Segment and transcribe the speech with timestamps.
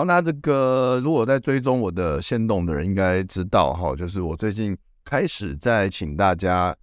[0.00, 4.74] 好，那这个如果在追踪我的线动的人应该知道哈，就是我最近
[5.04, 6.74] 开始在请大家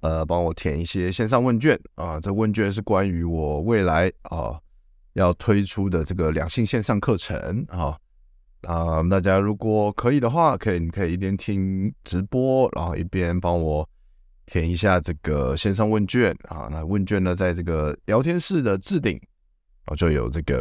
[0.00, 4.58] 呃帮我填一些线上问卷啊，这问卷是关于我未来啊
[5.12, 7.96] 要推出的这个两性线上课程啊
[8.62, 13.88] 啊，大家如果可以的话，可以你可以一边听直播，然后一边帮我
[14.46, 16.66] 填一下这个线上问卷啊。
[16.68, 19.16] 那问卷呢，在这个聊天室的置顶
[19.84, 20.60] 啊就有这个。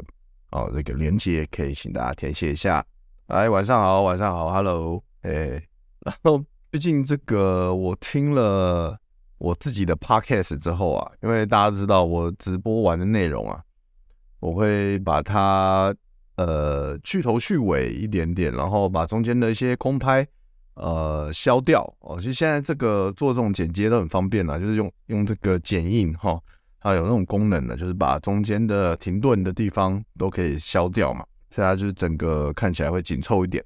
[0.52, 2.86] 哦，这个连接可以请大家填写一下。
[3.28, 5.62] 哎，晚上好，晚上好，Hello，哎，
[6.00, 8.98] 然后最近这个我听了
[9.38, 13.62] 我自己的 Podcast 之后啊，因为大家知道我直播完的内容啊，
[14.40, 15.94] 我会把它
[16.38, 20.26] 呃去头去尾一点点，然后把中间的一些空拍
[20.76, 21.82] 呃消掉。
[22.00, 26.32] 哦，其实现在这个做这种剪接都很方便啦，就是用用这个剪映哈。
[26.32, 26.42] 哦
[26.88, 33.62] 啊有那种功能的，就是把中间的停顿的地方都可以消掉嘛，所以它就是整个看起来会紧凑一点，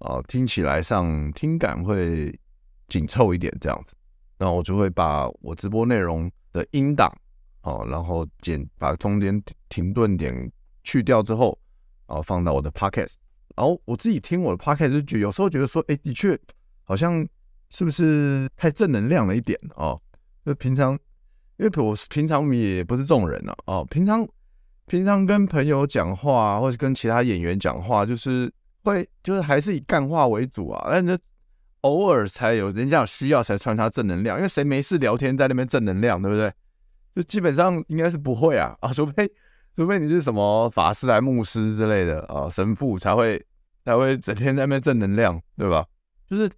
[0.00, 2.36] 啊，听起来上听感会
[2.88, 3.94] 紧凑一点这样子。
[4.36, 7.08] 然后我就会把我直播内容的音档，
[7.62, 10.50] 哦，然后剪把中间停顿点
[10.82, 11.56] 去掉之后，
[12.08, 13.14] 然后放到我的 podcast。
[13.54, 16.36] 然后我自己听我的 podcast 就觉有时候觉得说，哎，的确
[16.82, 17.24] 好像
[17.68, 20.00] 是不是太正能量了一点哦？
[20.44, 20.98] 就平常。
[21.60, 24.26] 因为我是平常也不是这种人呢，哦，平常
[24.86, 28.50] 平常跟朋友讲话，或者跟其他演员讲话，就是
[28.82, 31.18] 会就是还是以干话为主啊，但是
[31.82, 36.50] 偶尔才有人家有需要才穿插正能量，因为谁没事聊天在那边正能量，对不对？
[37.14, 39.30] 就基本上应该是不会啊，啊，除非
[39.76, 43.38] 除非你是什么法师来牧师之类的啊，神父才会
[43.84, 45.84] 才会整天在那边正能量，对吧？
[46.26, 46.50] 就是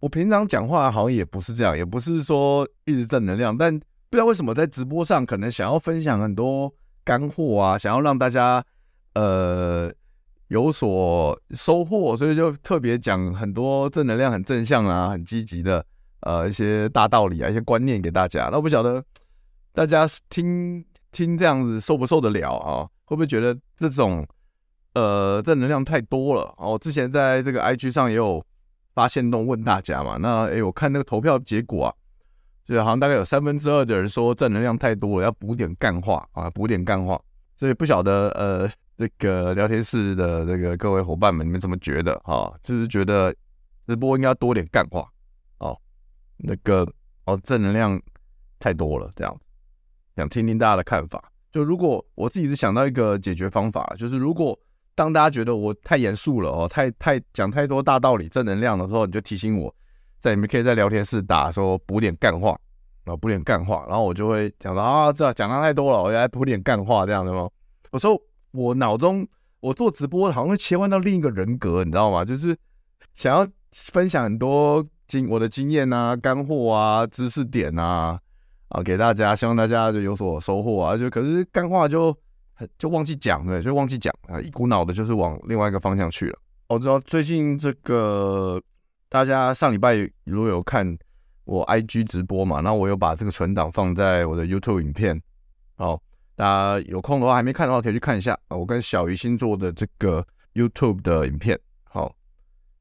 [0.00, 3.78] 我平常讲话好像也不是这样，也不是说一直正能量，但。
[4.10, 6.72] 不知道为什么在直播上可能想要分享很多
[7.04, 8.64] 干货啊，想要让大家
[9.14, 9.92] 呃
[10.48, 15.84] 有所收获，所以就特别讲很多正能量、很正向啊、很积极的
[16.20, 18.48] 呃一些大道理啊、一些观念给大家。
[18.50, 19.04] 那我不晓得
[19.72, 20.82] 大家听
[21.12, 22.88] 听这样子受不受得了啊？
[23.04, 24.26] 会不会觉得这种
[24.94, 26.54] 呃正能量太多了？
[26.56, 28.42] 哦，之前在这个 IG 上也有
[28.94, 30.16] 发限动问大家嘛。
[30.16, 31.94] 那诶，我看那个投票结果啊。
[32.68, 37.18] 就好像大概有三分之二的人说正能量太多了，要补点干话啊，补点干话。
[37.56, 42.52] 所以不晓得呃，这个聊天室的这个各位伙伴们，你们怎么觉得啊？
[42.62, 43.34] 就是觉得
[43.86, 45.08] 直播应该多点干话
[45.58, 45.76] 哦，
[46.36, 46.86] 那个
[47.24, 48.00] 哦正能量
[48.58, 49.40] 太多了，这样
[50.14, 51.32] 想听听大家的看法。
[51.50, 54.56] 就如果我自己是想到一个解决方法，就是如果
[54.94, 59.74] 当大家觉得我太严肃了哦，太太讲太多大道理、正能量的时候，你就提醒我。
[60.20, 62.58] 在你们可以在聊天室打说补点干话
[63.04, 67.48] 啊，补点干话，然后我就会讲到啊，这讲的太多了，我来补点干话这样的吗？
[67.92, 68.20] 有时候
[68.50, 69.26] 我脑中
[69.60, 72.24] 我做直播好像会切换到另一个人格，你知道吗？
[72.24, 72.54] 就是
[73.14, 78.18] 想要分享很多经我的经验啊、干货啊、知识点啊
[78.68, 80.96] 啊给大家，希望大家就有所收获啊。
[80.96, 82.14] 就可是干话就
[82.52, 86.38] 很就忘记讲了，就忘记讲啊，一股脑的就是往另外一个方向去了。
[86.68, 88.60] 我知道最近这个。
[89.08, 90.96] 大家上礼拜如果有看
[91.44, 95.18] 我 IG 直播嘛，那我有把这个存档放在我的 YouTube 影片，
[95.76, 95.98] 好，
[96.36, 100.22] 大家有空的话还没看的话可以去看一下啊，我跟小鱼星座的这个
[100.52, 102.14] YouTube 的影片，好，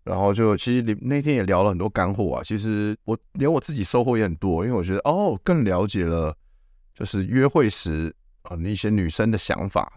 [0.03, 6.35] 然后就其实你那天也聊了很多干货啊，其实我连我自己收获也很多，因为我觉得哦，更了解了
[6.93, 9.89] 就是约会时啊那些女生的想法，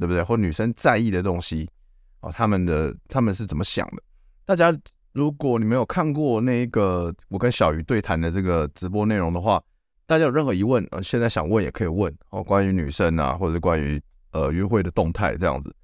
[0.00, 0.20] 对不对？
[0.20, 1.70] 或女生在意的东西
[2.18, 4.02] 啊，他们的他们是怎么想的？
[4.44, 4.76] 大家。
[5.16, 9.62] 如果你没有看过那一个我跟小鱼对谈的这个直播内容的话，
[10.04, 13.98] 大家有任何疑问，呃，现在想问也可以问哦，关于女生啊，或者关于
[14.32, 15.74] 呃约会的动态这样子。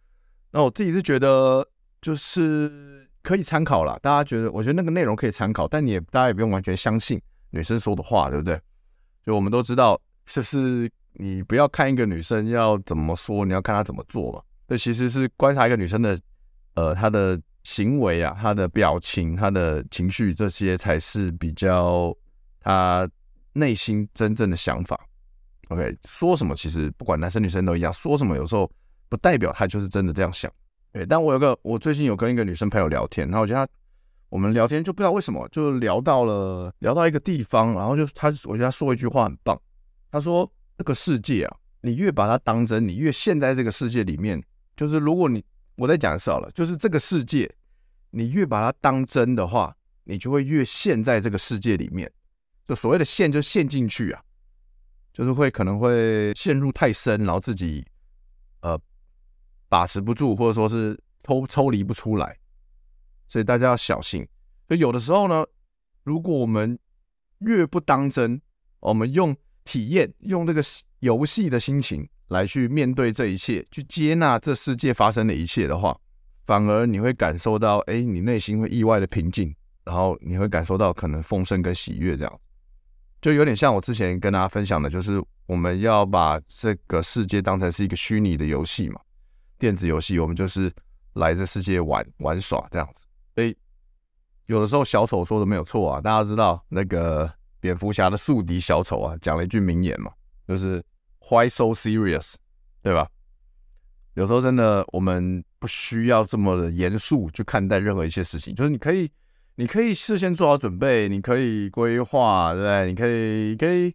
[0.51, 1.67] 那我自己是觉得
[2.03, 3.99] 就是可以参考啦。
[4.03, 7.19] 大家觉得，我觉得那个内容可以参考，但你也大家也不用完全相信
[7.53, 8.61] 女生说的话，对不对？
[9.25, 14.43] 就我们都知道，就是你不要看一个女生要怎么说，你要看她怎么做嘛。
[14.69, 16.21] 这其实是观察一个女生的，
[16.75, 22.15] 呃，她的行为啊，他的表情，他的情绪，这些才是比较
[22.61, 23.09] 他
[23.53, 24.99] 内心真正的想法。
[25.69, 28.71] OK，说什么其实不管男生女生都一样，说什么有时候
[29.09, 30.51] 不代表他就是真的这样想。
[30.93, 33.73] 对，但我有个，我最近有跟一个女生朋友聊天，然后我觉得她，
[34.29, 39.59] 我们聊天就不知道为什么就聊到了聊到一个地方，然后就她，我觉得她说一句话很棒，
[40.11, 44.43] 她说这个世界啊，你越把它当真，你越陷在这个世界里面。
[44.77, 45.45] 就是如果你
[45.77, 47.53] 我在讲的少了，就是这个世界，
[48.11, 49.75] 你越把它当真的话，
[50.05, 52.11] 你就会越陷在这个世界里面。
[52.69, 54.23] 就所谓的陷，就陷进去啊，
[55.13, 57.85] 就是会可能会陷入太深，然后自己
[58.61, 58.79] 呃
[59.69, 62.39] 把持不住，或者说是抽抽离不出来。
[63.29, 64.27] 所以大家要小心。
[64.69, 65.45] 就有的时候呢，
[66.05, 66.79] 如果我们
[67.39, 68.41] 越不当真，
[68.81, 70.63] 我们用体验，用这个
[71.01, 72.09] 游戏的心情。
[72.33, 75.95] 来去面对这一切，去接纳这世界发生的一切的话，
[76.47, 82.41] 反而你会感受到，哎，你内心会意外的平静，然后你会感受到可能丰盛跟喜悦，这样
[83.21, 88.99] 就有点像我之前跟大家分享的，就是我们要把这个世界当成是一个虚拟的游戏嘛，
[89.59, 90.73] 电子游戏，我们就是
[91.13, 93.05] 来这世界玩玩耍这样子。
[93.35, 93.55] 所以
[94.47, 97.31] 有的时候小丑说的没有错啊，大家知道那个
[97.61, 100.11] 蝙蝠侠的宿敌小丑啊，讲了一句名言嘛，
[100.49, 100.83] 就是。
[101.31, 102.35] Why so serious？
[102.83, 103.09] 对吧？
[104.15, 108.55] 有时候真的，我们不需要这么的严肃去看待任何一些事情。
[108.55, 109.11] 就是你可以，
[109.55, 112.87] 你可以事先做好准备，你可以规划，对不对？
[112.87, 113.95] 你可以，可以，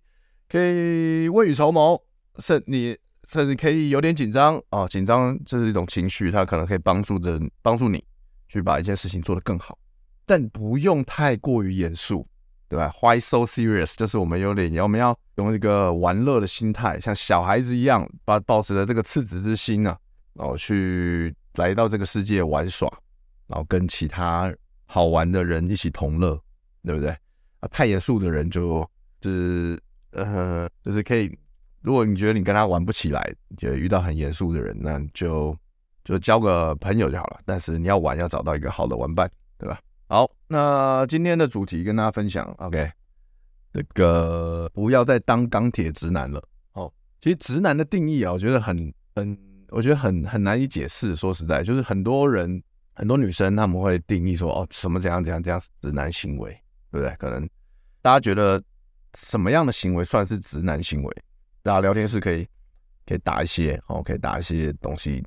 [0.49, 2.01] 可以未雨绸缪，
[2.39, 4.87] 甚你甚至可以有点紧张啊。
[4.87, 8.03] 紧张这是一种情绪，它可能可以帮助着帮助你
[8.47, 9.77] 去把一件事情做得更好，
[10.25, 12.27] 但不用太过于严肃。
[12.69, 13.95] 对吧？Why so serious？
[13.95, 19.97] 就是我们有点，我们要用一个玩乐的心态，像小孩子一样，把保持着这个赤子之心啊，
[20.33, 22.91] 然后去来到这个世界玩耍，
[23.47, 24.53] 然后跟其他
[24.85, 26.39] 好玩的人一起同乐，
[26.83, 27.09] 对不对？
[27.61, 28.87] 啊，太严肃的人就，
[29.21, 29.81] 就是
[30.11, 31.35] 呃，就是可以，
[31.81, 35.55] 如果你觉得你跟他玩不起来，就遇到很严肃的人，那就
[36.03, 37.39] 就交个朋友就好了。
[37.45, 39.79] 但是你要玩，要找到一个好的玩伴，对吧？
[40.09, 42.89] 好，那今天的主题跟大家分享，OK，
[43.73, 46.41] 这个不要再当钢铁直男了。
[46.71, 46.89] 哦，
[47.19, 49.37] 其实直男的定义啊，我觉得很很，
[49.67, 51.13] 我觉得很很难以解释。
[51.13, 52.63] 说实在，就是很多人
[52.93, 56.51] 很多女生他们会定义说，哦，什么怎样怎样怎样直男行为，
[56.89, 57.13] 对不对？
[57.17, 57.45] 可能
[58.01, 58.63] 大家觉得
[59.15, 61.23] 什么样的行为算是直男行为？
[61.63, 62.47] 大家聊天室可以
[63.05, 65.21] 可以打一些，哦，可以打一些东西。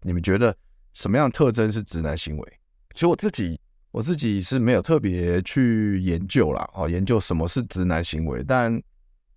[0.00, 0.56] 你们觉得
[0.94, 2.52] 什么样的特征是直男行为？
[2.94, 3.60] 其实我自己。
[3.94, 8.82] 我自己是没有特别去研究啦，哦，研究什么是直男行为，但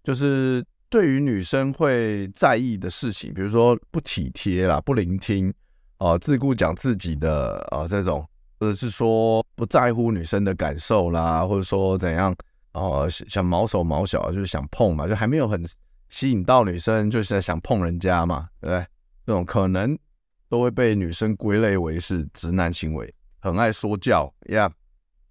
[0.03, 5.53] 就是对于女生会在意的事情，比如说不体贴啦、不聆听，
[5.99, 8.27] 哦，自顾讲自己的啊这种，
[8.59, 12.35] 或者是说不在乎女生的感受啦，或者说怎样，
[12.73, 15.63] 哦，想毛手毛脚，就是想碰嘛，就还没有很
[16.09, 18.87] 吸引到女生，就是想碰人家嘛，对不对？
[19.23, 19.95] 这种可能
[20.49, 23.13] 都会被女生归类为是直男行为。
[23.39, 24.71] 很爱说教呀，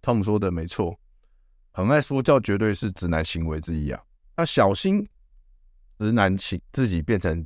[0.00, 0.96] 汤姆说的没错，
[1.72, 4.00] 很爱说教绝对是直男行为之一啊。
[4.36, 5.06] 那小心
[5.98, 7.44] 直男行自己变成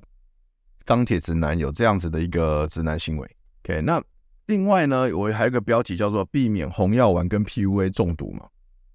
[0.85, 3.37] 钢铁直男，有这样子的一个直男行为。
[3.65, 4.03] OK，那
[4.47, 8.47] 另外呢，我还有个标题叫做避免红药丸跟 PUA 中毒嘛。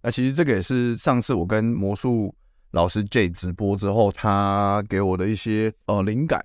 [0.04, 2.34] 那其实这个也是上次我跟魔术
[2.72, 6.40] 老师 J 直播之后，他给我的一些呃灵感，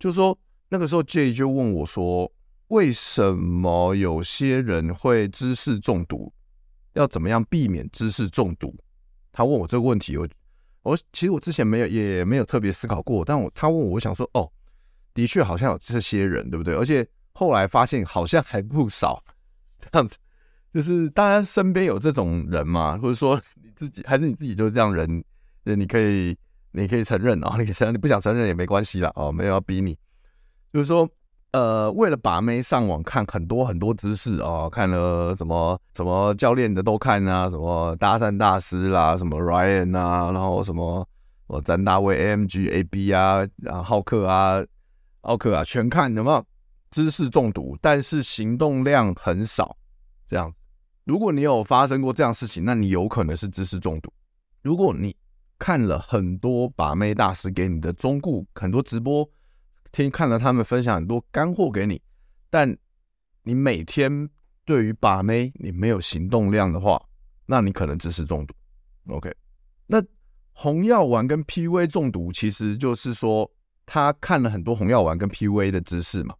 [0.00, 0.36] 就是说
[0.68, 2.30] 那个时候 J 就问我说。
[2.68, 6.32] 为什么有些人会知识中毒？
[6.94, 8.74] 要怎么样避免知识中毒？
[9.30, 10.26] 他问我这个问题，我
[10.82, 14.50] 我其实我之前没有也没有特别思考过，但我他问我，我想说，哦，
[15.14, 16.74] 的确好像有这些人，对不对？
[16.74, 19.22] 而且后来发现好像还不少，
[19.78, 20.16] 这样子，
[20.72, 25.22] 就是大家身边有这种人嘛，或者说你自己还是你自己就是这样人，
[25.64, 26.36] 你可以
[26.72, 29.96] 你可以承认啊，你可以承认，你不想承认也没关系啦，哦，没有要逼你，
[30.72, 31.08] 就是说。
[31.52, 41.08] 呃，为了把妹上网看很多很多知识哦，看了什么什么教练的都看啊，什么搭讪大师啦，什么 Ryan 啊，然后什么
[41.46, 44.62] 我詹大卫 AMG AB 啊，然后浩克啊，
[45.22, 46.44] 奥克啊，全看有没有？
[46.90, 49.76] 知识中毒，但是行动量很少，
[50.26, 50.52] 这样。
[51.04, 54.10] 如果你有发生过这样事情，那你有可能是知识中毒。
[54.62, 55.14] 如果你
[55.58, 59.28] 看了很多把妹大师给你的忠告，很多直播。
[59.96, 61.98] 听看了他们分享很多干货给你，
[62.50, 62.76] 但
[63.44, 64.28] 你每天
[64.66, 67.02] 对于把妹你没有行动量的话，
[67.46, 68.54] 那你可能只是中毒。
[69.08, 69.34] OK，
[69.86, 70.04] 那
[70.52, 73.50] 红药丸跟 PUA 中毒其实就是说
[73.86, 76.34] 他看了很多红药丸跟 PUA 的知识嘛。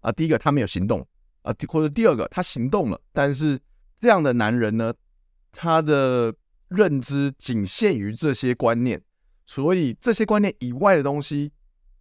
[0.00, 1.00] 啊，第一个他没有行动
[1.40, 3.58] 啊，或者第二个他行动了，但是
[3.98, 4.92] 这样的男人呢，
[5.50, 6.34] 他的
[6.68, 9.02] 认知仅限于这些观念，
[9.46, 11.50] 所以这些观念以外的东西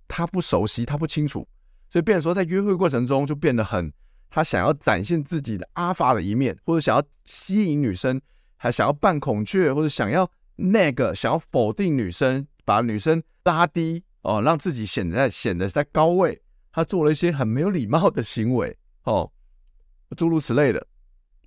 [0.07, 1.47] 他不熟悉，他不清楚，
[1.89, 3.91] 所以变成说在约会过程中就变得很，
[4.29, 8.21] 他想要展现自己的阿法的一面，或者想要吸引女生，
[8.55, 16.41] 还想要扮孔雀，或者想要那个想要否定女生，把女生拉低哦，让自己显得显得在高位。
[16.71, 19.31] 他做了一些很没有礼貌的行为，哦，
[20.15, 20.85] 诸如此类的，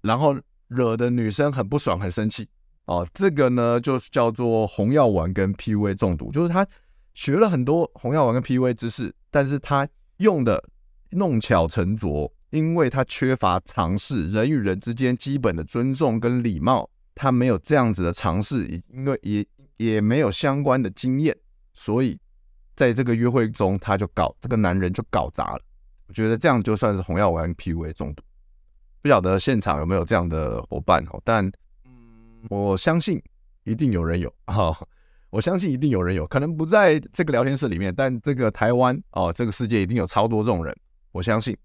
[0.02, 0.36] 然后
[0.66, 2.48] 惹得女生很不爽、很生气，
[2.86, 6.66] 哦，这个呢就是叫做红药丸跟 PUA 中毒，就是他
[7.14, 9.88] 学了很多红药丸跟 PUA 知识，但是他
[10.18, 10.62] 用的
[11.10, 21.36] 弄巧成拙，因为他缺乏尝试人与人之间基本的尊重跟礼貌，他没有这样子的尝试，因为也也没有相关的经验，
[21.74, 22.18] 所以。
[22.76, 25.60] 在这个约会中，他就搞这个男人就搞砸了。
[26.06, 28.22] 我觉得这样就算是红药丸 PUA 中毒。
[29.02, 31.20] 不晓得现场有没有这样的伙伴哦？
[31.22, 31.52] 但
[32.48, 33.22] 我相信
[33.64, 34.74] 一定有人有哈。
[35.30, 40.76] 我相信一定有人有，可能不在这个聊天室里面，但这个台湾哦，这个世界一定有超多这种人。
[41.12, 41.56] 我相信，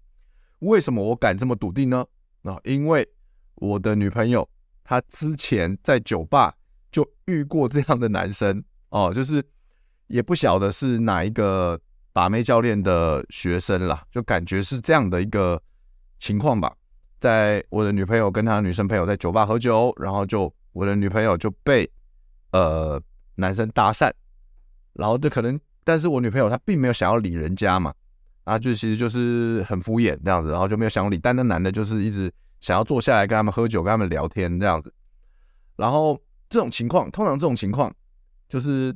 [0.60, 2.06] 为什么我敢这么笃定呢？
[2.42, 3.08] 啊，因为
[3.56, 4.48] 我的女朋友
[4.82, 6.54] 她之前在酒吧
[6.90, 9.44] 就遇过这样的男生哦，就是。
[10.08, 11.76] 也不晓得是哪一个
[12.12, 15.60] 把妹教练的学生啦，就感觉是这样的一个
[16.20, 16.72] 情况吧。
[17.18, 21.90] 在我的女朋友跟她女生朋友在酒吧喝酒，然后就我的女朋友就被
[22.52, 23.02] 呃
[23.36, 24.12] 男生搭讪，
[24.92, 27.94] 然后就可能，但是我女朋友她并没有想要理人家嘛，
[28.44, 34.92] 啊，就其实就是很敷衍这样子，然后就没有想要理，但那男的就是一直想要坐下来跟他们喝酒，跟他们聊天这样子。
[35.76, 37.94] 然后这种情况，通常这种情况
[38.48, 38.94] 就是。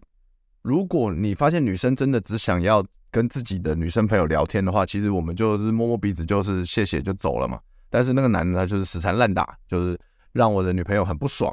[0.63, 7.59] 如果你发现女生真的只想要跟自己的女生朋友聊天的话，其实我们就是摸摸鼻子，就是谢谢就走了嘛。
[7.89, 9.99] 但是那个男的他就是死缠烂打，就是
[10.33, 11.51] 让我的女朋友很不爽，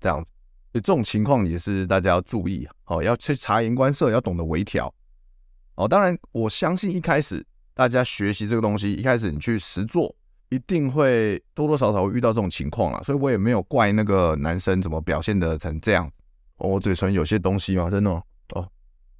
[0.00, 0.32] 这样子。
[0.80, 4.92] 这种情况也是大家要注意哦，要去察言观色，要懂得微调
[5.76, 5.88] 哦。
[5.88, 10.14] 当然，我相信一开始大家学习这个东西，一开始你去实做，
[10.48, 13.02] 一定会多多少少会遇到这种情况啊。
[13.02, 16.10] 所以我也没有怪那个男生怎么表现的成这样。
[16.56, 17.90] 哦，我嘴唇有些东西吗？
[17.90, 18.10] 真的？
[18.54, 18.66] 哦，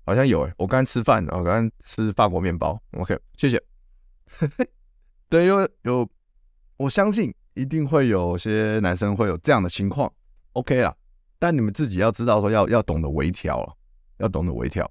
[0.05, 2.81] 好像有诶，我刚刚吃饭，我刚刚吃法国面包。
[2.93, 3.63] OK，谢谢。
[5.29, 6.09] 对，因为有，
[6.77, 10.11] 我相信一定会有些男生会有这样的情况。
[10.53, 10.95] OK 啊，
[11.39, 13.77] 但你们自己要知道说要要懂得微调，
[14.19, 14.91] 要懂得微调，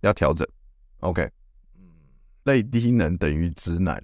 [0.00, 0.46] 要调整。
[1.00, 1.28] OK，
[1.78, 1.84] 嗯，
[2.44, 4.02] 类低能等于直男，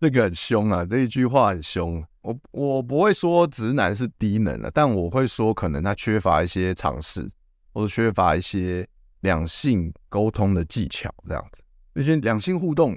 [0.00, 2.04] 这个很凶啊，这一句话很凶。
[2.22, 7.28] 我我不会说直男是低能的，但我会说可能他缺乏一些尝试。
[7.76, 8.86] 或者缺乏一些
[9.22, 11.60] 两性沟通的技巧，这样子，
[11.92, 12.96] 那些两性互动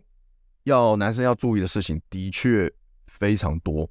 [0.65, 2.71] 要男生要注意的事情的确
[3.07, 3.89] 非常多。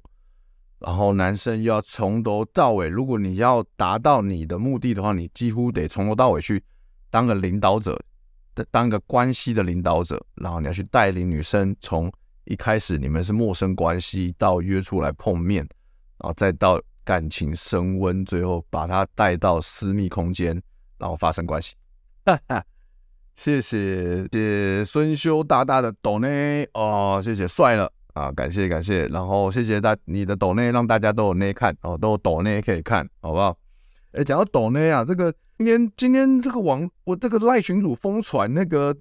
[0.79, 6.63] 然后男生要从头到尾，如果你要达到你的目的的话，你几乎得从头到尾去
[7.09, 7.99] 当个领导者，
[8.71, 10.23] 当个关系的领导者。
[10.35, 12.11] 然后你要去带领女生，从
[12.45, 15.67] 一开始你们是陌生关系，到约出来碰面，
[16.19, 20.61] 然后再到感情升温，最后把她带到私密空间。
[20.99, 21.75] 然后发生关系，
[22.25, 22.65] 哈 哈，
[23.35, 33.55] 谢谢谢孙修大大的抖内哦，谢谢帅了啊，感谢感谢，然后谢谢大你的抖内，让大家都有内看哦，都有抖内可以看，好不好？
[34.13, 38.95] 哎，讲到抖内啊，这个今天今天这个网我这个赖群主疯传那个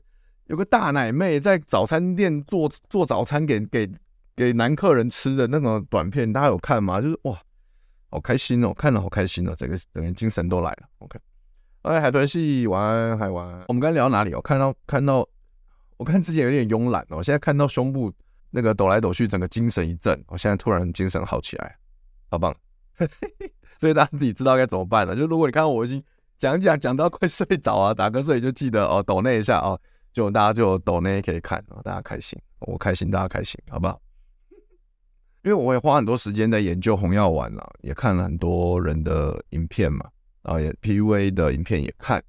[0.48, 3.88] 有个大奶妹在早餐店做做早餐给给
[4.36, 7.00] 给男客人吃的那种短片，大家有看吗？
[7.00, 7.38] 就是哇，
[8.10, 11.18] 好开心哦，看了好开心哦，整个整个精神都来了，OK。
[11.82, 13.64] 哎，海豚系晚安，海晚安。
[13.68, 14.32] 我们刚才聊哪里？
[14.34, 15.26] 哦看到看到，
[15.96, 18.12] 我看之前有点慵懒哦，现在看到胸部
[18.50, 20.22] 那个抖来抖去，整个精神一振。
[20.28, 21.76] 我现在突然精神好起来，
[22.30, 22.54] 好棒！
[23.78, 25.14] 所以大家自己知道该怎么办了。
[25.14, 26.02] 就如果你看到我已经
[26.38, 29.78] 讲讲讲到快睡着啊，打瞌睡，就记得哦，抖那一下哦，
[30.12, 34.00] 就大家就有抖内可以看哦，大家开心，我开心，大家开心，好不好？
[35.42, 40.08] 因为我会花很多时间在研究红药丸了，也看了很多人的影片嘛。
[40.42, 42.22] 啊，也 PUA 的影片也看，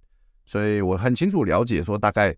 [0.44, 2.36] 所以我很清楚了解说大概，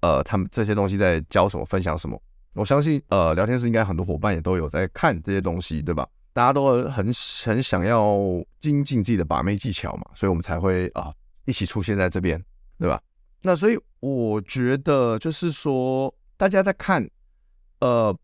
[0.00, 2.18] 呃，他们这些东西在教什么，分享什么。
[2.54, 6.06] 我相信，呃，聊天室应该很多伙伴也都有在看这些东西，对吧？
[6.34, 7.10] 大家都很
[7.44, 8.18] 很想要
[8.60, 11.12] 精进自己的把妹技巧嘛，所以我们才会啊
[11.44, 12.42] 一起出现在这边，
[12.78, 13.00] 对吧？
[13.42, 17.08] 那所以我觉得就是说，大家在看，
[17.80, 18.16] 呃，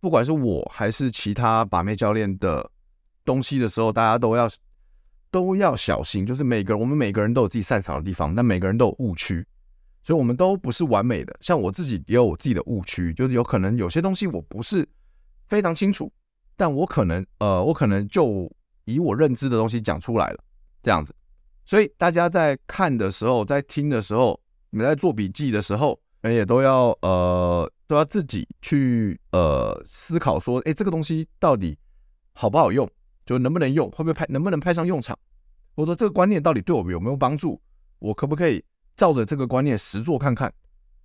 [0.00, 2.70] 不管是我还是其他把妹教练的
[3.24, 4.50] 东西的时候，大家都要
[5.30, 6.26] 都要小心。
[6.26, 9.46] 就是每个人，我们每个人都有自己擅长的地方，但每个人都有误区，
[10.08, 11.36] 所以我们都不是完美的。
[11.42, 14.88] 像我自己也有我自己的误区，就是有可能有些东西我不是
[15.48, 16.10] 非常清楚，
[16.56, 18.50] 但我可能呃，我可能就
[18.86, 20.38] 以我认知的东西讲出来了，
[20.82, 21.14] 这样子。
[21.66, 27.70] 所以大家在看的时候，在听的时候，你们在做笔记的时候，也都要呃。
[27.86, 31.78] 都要自己去呃思考说，哎，这个东西到底
[32.34, 32.86] 好不好用，
[33.24, 35.18] 就能不能用，会不会派，能不能派上用场？
[35.74, 37.58] 或者说这个观念到底对我们有没有帮助？
[37.98, 38.62] 我可不可以
[38.98, 40.52] 照着这个观念实做看看？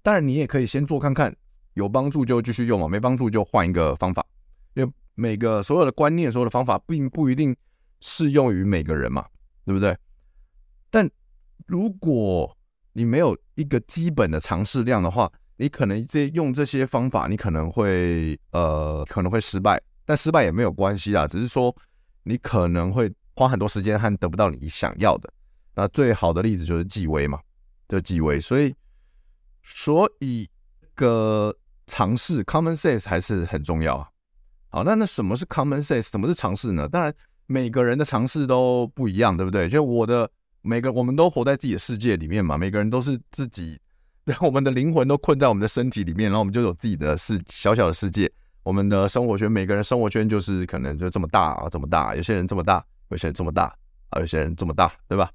[0.02, 1.34] 当然，你也可以先做看看，
[1.76, 4.26] 有帮助就继续用嘛，没帮助就换一个方法。
[4.74, 7.56] 因为每个所有的观念、所有的方法，并不一定
[8.02, 9.26] 适用于每个人嘛，
[9.64, 9.96] 对不对？
[10.90, 11.10] 但
[11.68, 12.58] 如果
[12.94, 21.74] 你没有一个基本的尝试量的话，你可能这用这些方法，你可能会呃可能会失败，但失败也没有关系啦，只是说
[22.24, 25.32] 你可能会花很多时间和得不到你想要的。
[25.76, 27.40] 那最好的例子就是纪威嘛，
[27.88, 28.74] 就纪威，所以
[29.64, 30.50] 所以
[30.96, 31.56] 个
[31.88, 34.08] 尝试 common sense 还是很重要啊。
[34.70, 36.10] 好，那那什么是 common sense？
[36.10, 36.88] 什么是尝试呢？
[36.88, 37.14] 当然
[37.46, 39.70] 每个人的尝试都不一样，对不对？
[39.70, 40.30] 就我的
[40.62, 43.80] 每个我们都活在自己的世界里面嘛，每个人都是自己。
[44.40, 48.32] 我们的灵魂都困在我们的身体里面，然后我们就有自己的世小小的世界。
[48.64, 52.16] 我们的生活圈，每个人生活圈就是可能就这么大啊，这么大。
[52.16, 53.66] 有些人这么大，有些人这么大
[54.12, 55.30] 啊，有些人这么大，对吧？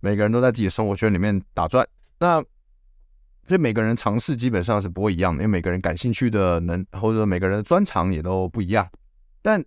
[0.00, 1.86] 每个人都在自己的生活圈里面打转。
[2.18, 2.42] 那
[3.46, 8.88] 所以每个人尝试基本上是不会一样的，因为每个人感兴趣的能或者每个人的专长也都不一样。
[9.42, 9.64] 但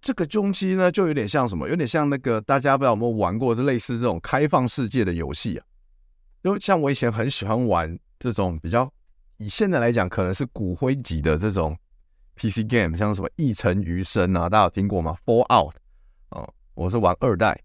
[0.00, 1.68] 这个中期呢，就有点像什么？
[1.68, 5.64] 有点像那个大家不知道有没有玩过，就类似这种开放世界的游戏啊。
[6.42, 8.92] 就像我以前很喜欢玩这种比较，
[9.38, 11.74] 以现在来讲可能是骨灰级的这种
[12.36, 15.72] PC game，像什么《一尘余生》啊，大家有听过吗？Fallout
[16.28, 17.58] 哦，我是玩二代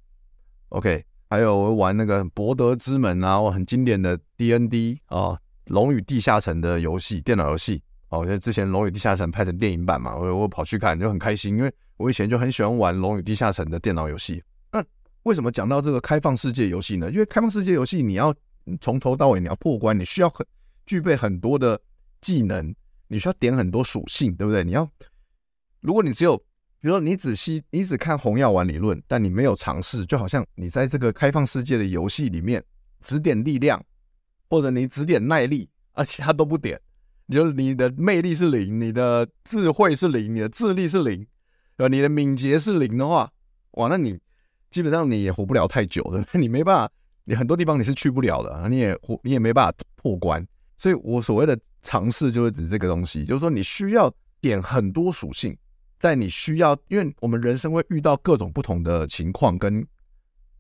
[0.70, 5.34] ，OK，还有我玩那个《博德之门》啊，我很经典的 DND 啊，
[5.66, 14.44] 《龙与地下城》的游戏，电脑游戏哦，就之前《龙与地下城》拍成电影版嘛，我我跑去看就很开心，因为我以前就很喜欢玩《龙与地下城》的电脑游戏。
[14.72, 14.84] 那
[15.22, 17.12] 为什么讲到这个开放世界游戏呢？
[17.12, 18.34] 因为开放世界游戏你要
[18.82, 20.44] 从头到尾你要破关，你需要很
[20.88, 21.80] 具备很多的
[22.22, 22.74] 技能，
[23.08, 24.64] 你需要点很多属性，对不对？
[24.64, 24.90] 你要，
[25.82, 26.42] 如果你只有，
[26.82, 32.64] 比如说你仔细，你只看红药丸理论，但你没有尝试，就好像你在这个开放世界的游戏里面
[33.02, 33.84] 只点力量，
[34.50, 36.80] 或者你只点耐力，而其他都不点，
[37.26, 41.26] 你就你的魅力是零，你的智慧是零，你的智力是零，
[41.76, 41.88] 对吧？
[41.88, 43.30] 你的敏捷是零的话，
[43.72, 44.18] 哇，那你
[44.70, 46.94] 基本上你也活不了太久的， 你没办法。
[47.26, 50.44] 你很多地方你是去不了的，你也你也没办法破关，
[50.78, 54.12] 所以我所谓的尝试就是指这个东西，就是说你需要
[54.42, 55.56] 点很多属性，
[56.00, 59.86] 在你需要，因为我们人生会遇到各种不同的情况跟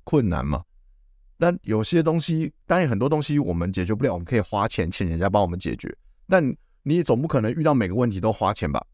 [0.04, 0.62] 困难嘛，
[1.38, 5.96] 但有些东西，当然很多东西我们解决不了，我们可以花钱请人家帮我们解决，
[6.28, 6.44] 但
[6.84, 8.86] 你也总不可能遇到每个问题都花钱吧？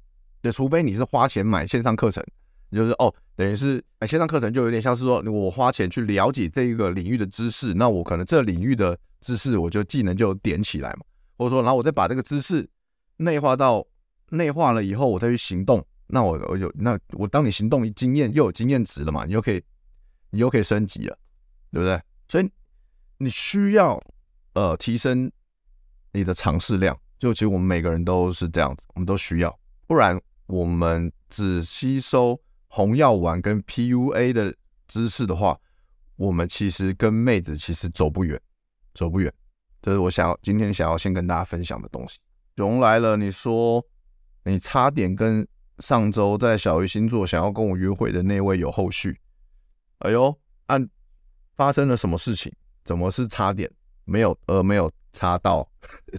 [0.42, 2.24] 对，除非你是花钱买线上课程。
[2.72, 11.06] 就是哦，等于是买线上课程就有点像是说，我花钱去了解这一个领域的知识，那我可能这领域的知识我就技能就点起来嘛，
[11.38, 12.68] 或者说，然后我再把这个知识
[13.18, 13.86] 内化到
[14.32, 19.64] 内化了以后，我再去行动，那我我就那我当你行动经验又有经验值了嘛，你又可以
[20.30, 21.18] 你又可以升级了，
[21.72, 22.02] 对不对？
[22.28, 22.50] 所以
[23.18, 24.02] 你需要
[24.54, 25.32] 呃提升
[26.12, 32.40] 你的尝试量，就其实我们每个人都是这样子，我们都需要，不然我们只吸收。
[32.68, 34.54] 红药丸跟 PUA 的
[34.86, 35.58] 知识的话，
[36.18, 38.38] 我们其实跟妹子其实走不远，
[38.94, 39.34] 走不远。
[39.82, 42.20] 这是我想要今天想要先跟大家分享的东西。
[42.56, 43.82] 荣来了，你说
[44.44, 45.48] 你差点跟
[45.80, 49.20] 上周在小鱼星座想要跟我约会的那位有后续。
[50.00, 50.88] 哎呦，按
[51.56, 52.52] 发生了什么事情？
[52.84, 53.72] 怎么是差点
[54.04, 55.68] 没有呃没有插到？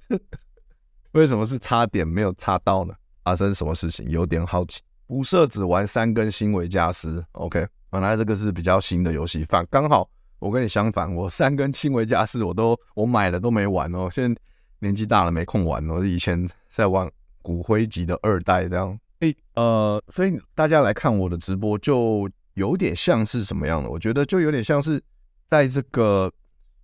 [1.12, 2.94] 为什么是差点没有插到呢？
[3.22, 4.08] 发生什么事情？
[4.10, 4.80] 有点好奇。
[5.06, 14.40] 无色只玩三根新维加斯，OK，本来这个是比较新的游戏，反刚好我跟你相反，我三根新维加斯我都我买了都没玩哦，现在
[14.80, 17.08] 年纪大了没空玩哦，以前在玩
[17.40, 23.90] 骨灰级的二代这样，诶，呃，所以大家来看我的直播就有点像是什么样的？
[23.90, 25.02] 我觉得就有点像是
[25.48, 26.32] 在这个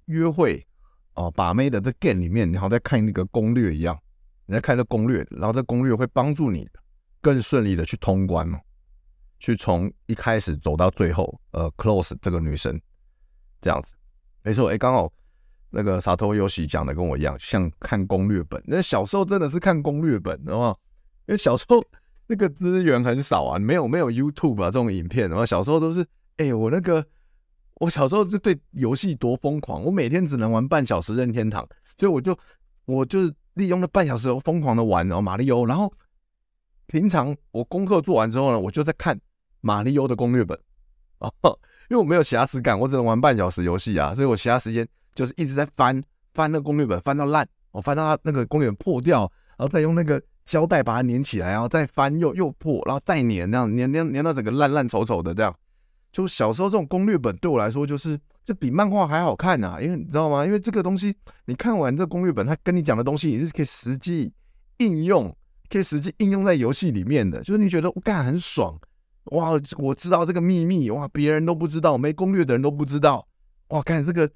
[0.06, 0.66] 约会
[1.14, 3.98] 哦把妹的这 game 里面，你好像在看那个攻略一样，
[4.46, 6.68] 你在看这攻略，然后这攻略会帮助你。
[7.24, 8.58] 更顺利的去通关嘛，
[9.38, 12.76] 去从一开始走到最后，呃，close 这个女生
[13.60, 13.94] 这样子，
[14.42, 15.08] 没错，哎，刚好
[15.70, 18.60] 那个沙头游戏讲的跟我一样，像看攻略本。
[18.66, 20.74] 那小时候真的是看攻略本，知道吗？
[21.28, 21.80] 因为小时候
[22.32, 25.28] 那个资源很少啊，没有没有 YouTube 啊这种影片。
[25.28, 26.02] 然后小时候都是，
[26.38, 27.04] 哎、我那个
[27.74, 31.68] 我小时候就对游戏多疯狂，我每天只能玩半小时任天堂，
[31.98, 32.34] 所以我就
[32.86, 35.66] 我就是利用了半小时疯狂的玩哦马里欧。
[35.66, 35.92] 然后
[36.86, 39.20] 平常我功课做完之后呢，我就在看
[39.60, 40.58] 马里欧的攻略本
[41.18, 41.30] 啊，
[41.90, 50.22] 因为我没有瑕疵感，我只能玩半小时游戏啊，所以我其他时间就是一直在翻翻那个攻略本，翻到烂，我翻到它那个攻略本破掉，然后再用那个。
[50.44, 55.54] 胶带把它粘起来，然后再翻又又破，然后再粘，那样粘粘粘到整个烂烂丑丑的这样。
[56.10, 60.44] 就小时候这种攻略本对我来说，就是就比漫画还好看呐、啊，因为你知道吗？
[60.44, 61.14] 因为这个东西
[61.46, 64.30] 你看完这攻略本，它跟你讲的东西也是可以实际
[64.78, 65.34] 应用，
[65.70, 67.40] 可以实际应用在游戏里面的。
[67.42, 68.78] 就是你觉得我干很爽
[69.26, 73.26] 哇，我知道这个秘密哇，别人都不知道，没攻略的人都不知道
[73.68, 74.30] 哇，看这个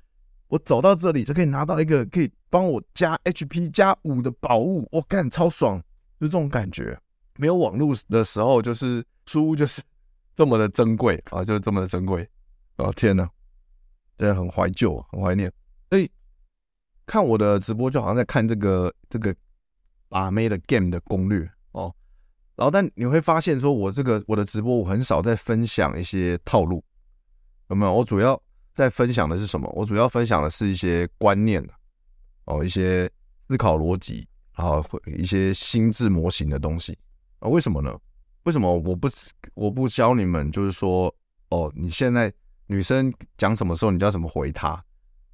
[0.48, 5.82] 我走到这里就可以拿到一个可以帮我加 HP 加五的宝物，我干超爽。
[6.20, 6.98] 就这种感觉，
[7.37, 9.83] 没有网络的时候，就是书就是
[10.35, 12.29] 这么的珍贵啊，就是这么的珍贵。
[12.76, 13.29] 哦天哪，
[14.18, 15.52] 真的很怀旧，很怀念。
[15.90, 16.11] 所以
[17.07, 19.35] 看我的直播就好像在看这个这个
[20.09, 21.94] 把妹的 game 的攻略哦。
[22.55, 26.85] 然后但你会发现，说我这个我的直播我很少在分享一些套路，
[27.68, 27.92] 有没有？
[27.92, 28.38] 我主要
[28.74, 29.70] 在分享的是什么？
[29.74, 31.66] 我主要分享的是一些观念
[32.44, 33.11] 哦，一些
[33.48, 34.29] 思考逻辑。
[34.56, 36.98] 啊会一些心智模型的东西
[37.38, 37.48] 啊？
[37.48, 37.96] 为什么呢？
[38.42, 39.08] 为什么我不
[39.54, 40.50] 我不教你们？
[40.50, 41.14] 就是说，
[41.48, 42.32] 哦，你现在
[42.66, 44.84] 女生讲什么时候，你就要怎么回她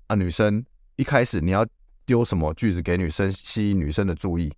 [0.07, 0.15] 啊？
[0.15, 0.65] 女生
[0.97, 1.67] 一开始你要
[2.05, 4.53] 丢什么句子给女生，吸引女生的注意？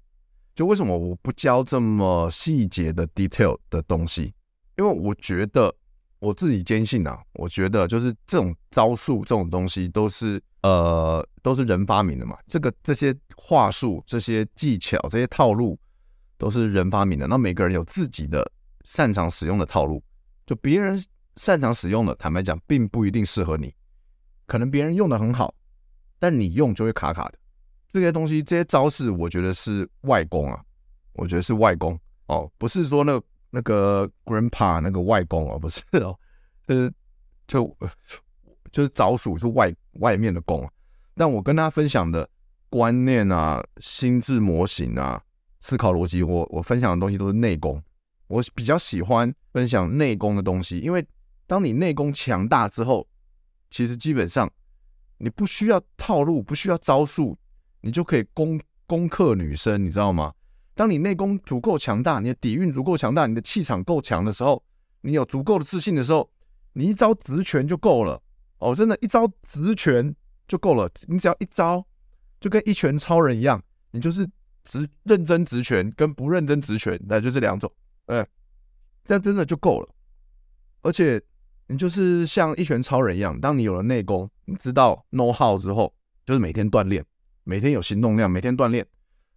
[0.55, 4.33] 就为什么我不教这么细节的 detail 的东西？
[4.77, 5.75] 因为我觉得
[6.25, 10.43] 我自己坚信啊，我觉得就是这种招数这种东西都是。
[10.65, 12.39] 呃，都是人发明的嘛。
[12.49, 15.79] 这个这些话术、这些技巧、这些套路，
[16.39, 17.27] 都是人发明的。
[17.27, 18.51] 那每个人有自己的
[18.83, 20.03] 擅长使用的套路，
[20.47, 20.99] 就别人
[21.37, 23.75] 擅长使用的，坦白讲，并不一定适合你。
[24.47, 25.55] 可能别人用的很好，
[26.19, 27.35] 但你用就会卡卡的。
[27.87, 30.65] 这些东西、这些招式，我觉得是外功啊，
[31.13, 36.19] 我觉得是外功哦，不是说那个那个 grandpa 那个外公哦，不是哦，
[36.67, 36.91] 呃，
[37.47, 37.75] 就。
[38.73, 40.69] 就是招数是外外面的功，
[41.15, 42.29] 但我跟大家分享的
[42.69, 45.23] 观念啊、心智模型啊、
[45.61, 47.81] 思考逻辑，我我分享的东西都是内功。
[48.27, 51.07] 我比较喜欢分享内功的东西，因为
[51.47, 53.07] 当你内功强大之后，
[53.71, 54.51] 其实基本上
[55.19, 57.39] 你不需要套路，不需要招数，
[57.81, 60.35] 你就可以攻攻克女生，你知道吗？
[60.75, 64.63] 当你内功足够强大，你的底蕴足够强大，你的气场够强的时候，
[65.03, 66.29] 你有足够的自信的时候，
[66.73, 68.21] 你一招直拳就够了。
[68.59, 70.15] 哦，真的，一招直拳
[70.49, 70.91] 就够了。
[71.07, 71.85] 你只要一招，
[72.41, 74.27] 就跟一拳超人一样，你就是
[74.65, 77.71] 直认真直拳跟不认真直拳，那就这两种，
[78.07, 78.27] 哎，
[79.05, 79.89] 这样真的就够了。
[80.83, 81.21] 而且
[81.67, 87.05] 你就是像一拳超人一样，当你有了内功，你知道 know how 之后，就是每天锻炼，
[87.45, 88.87] 每天有行动量，每天锻炼，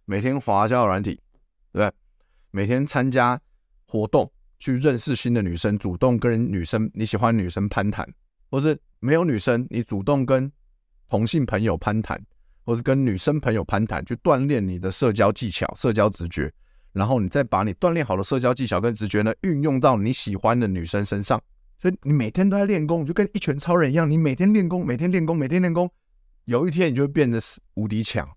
[0.04, 1.20] 每天滑交软体，
[1.72, 1.92] 对？
[2.50, 3.38] 每天参加
[3.86, 8.08] 活动，去认识新的女生，主动跟女生你喜欢女生攀谈，
[8.50, 8.80] 或是。
[9.00, 10.50] 没有女生，你主动跟
[11.08, 12.20] 同性朋友攀谈，
[12.64, 16.52] 或是跟女生朋友攀谈，去锻炼你的社交技巧、社交直觉，
[16.90, 21.40] 然后你再把你锻炼好的社交技巧跟直觉呢，运用到你喜欢的女生身上。
[21.78, 25.88] 所以你每天都在练功，就跟一拳超人一样，你每天练功，每天练功，每天练功，
[26.46, 27.40] 有一天你就会变得
[27.74, 28.28] 无敌强，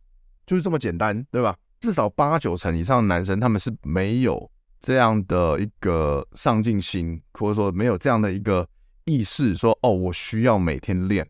[0.45, 1.57] 就是这么简单，对吧？
[1.81, 8.65] 至少八九成以上的男生，他们是没有这样的一个上进心，或者说没有这样的一个。
[9.05, 11.27] 意识说：“哦，我需要每天练，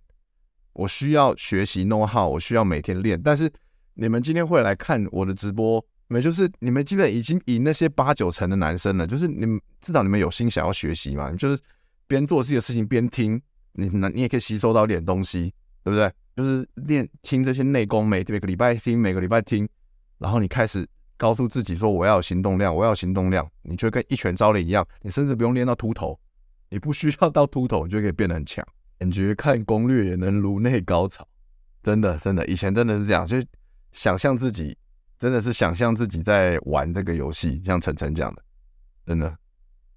[0.73, 3.19] 我需要学习 know how，我需要每天练。
[3.19, 3.49] 但是
[3.93, 9.07] 你们今天会来看我的直播，你们就是你们基本已经赢那些八九成的男生了。
[9.07, 11.59] 就是你们至少你们有心想要学习嘛，就是
[12.07, 16.11] 边做自己的事情边听，你你也可以吸收到点东西，对不对？
[16.35, 19.67] 就是练听这些内功，每每个礼拜听，每个礼拜听，
[20.21, 26.17] 然后你开始告诉自己说我要有行动量，我要有行动量，你就跟一拳超人一样，你甚至不用练到秃头。”
[26.73, 28.65] 你不需要到秃头，你就可以变得很强。
[28.97, 31.27] 感觉看攻略也能颅内高潮，
[31.83, 33.35] 真的真的，以前真的是这样，就
[33.91, 34.77] 想象自己
[35.19, 38.41] 真的是想象自己在玩这个游戏，像晨晨这样的，
[39.05, 39.35] 真的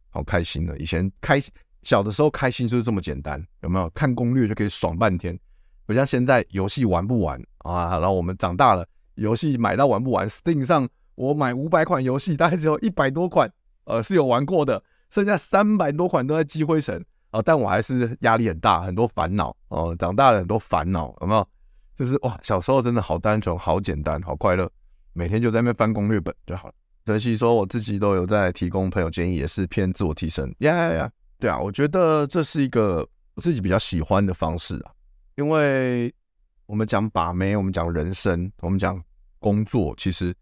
[0.08, 0.76] 好开心的。
[0.78, 1.40] 以前开
[1.84, 3.88] 小的时候开心就是这么简单，有没有？
[3.90, 5.38] 看攻略就可以爽半天，
[5.86, 7.98] 不像现在游戏玩不完啊。
[7.98, 13.50] 然后我们长大了，游戏买到玩不完，Steam 上我买五百款游戏，大概只有一百多款，
[13.84, 14.82] 呃，是有玩过的。
[15.10, 19.94] 剩下三百多款都在积灰尘啊，但我还是压力很大，很多烦恼哦。
[19.96, 21.48] 长大了很多烦恼，有没有？
[21.96, 24.68] 就是哇，小时候真的好单纯，好简单，好快乐，
[25.12, 26.74] 每天就在那边翻攻略本就好了。
[27.04, 30.52] 尤其说我自己都有在提供朋友建议，也是偏自我提升。
[30.58, 34.90] 呀呀呀，对啊，我觉得这是一个我自己比较喜欢的方式啊，
[35.36, 36.12] 因为
[36.66, 39.02] 我们讲把妹，我们讲人生，我们讲
[39.38, 40.34] 工作，其实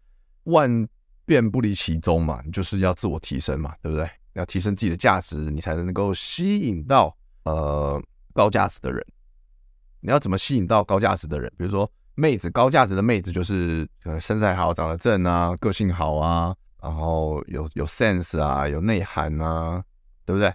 [0.43, 0.87] 万
[1.25, 4.09] 变不离其宗嘛，你就是要自我提升嘛，对不对？
[4.33, 8.01] 要提升自己的价值，你才能够吸引到呃
[8.33, 9.05] 高价值的人。
[9.99, 11.51] 你要怎么吸引到高价值的人？
[11.57, 19.83] 比如说妹子，高价值的妹子就是可能身材好、长得正啊、个性好啊，然后有有 sense 啊、有内涵啊，
[20.25, 20.53] 对不对？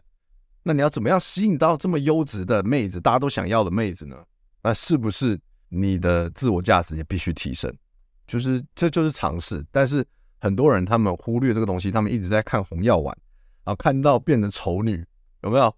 [0.62, 4.16] 那你要怎么样吸引到这么优质的妹子，大家都想要的妹子呢？
[4.62, 7.72] 那是不是你的自我价值也必须提升？
[8.26, 9.64] 就是这就是常识。
[9.70, 10.07] 但是
[10.40, 13.16] 很多人他们忽略这个东西，他们一直在看红药丸，
[13.64, 15.04] 然后看到变成丑女，
[15.42, 15.74] 有没有？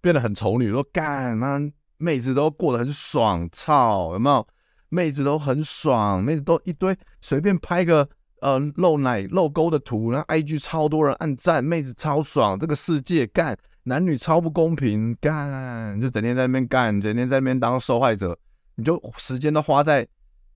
[0.00, 1.60] 变得很丑女，说干嘛？
[1.98, 4.44] 妹子都过得很爽，操，有没有？
[4.88, 8.08] 妹子都很爽，妹子都一堆，随便拍个
[8.40, 12.58] 呃露奶露沟的图，然后 IG 超多人按赞，妹子超爽。
[12.58, 18.36] 这个世界干男女超不公平，干就整天在那边干，整天在那边当受害者，
[18.74, 20.06] 你就时间都花在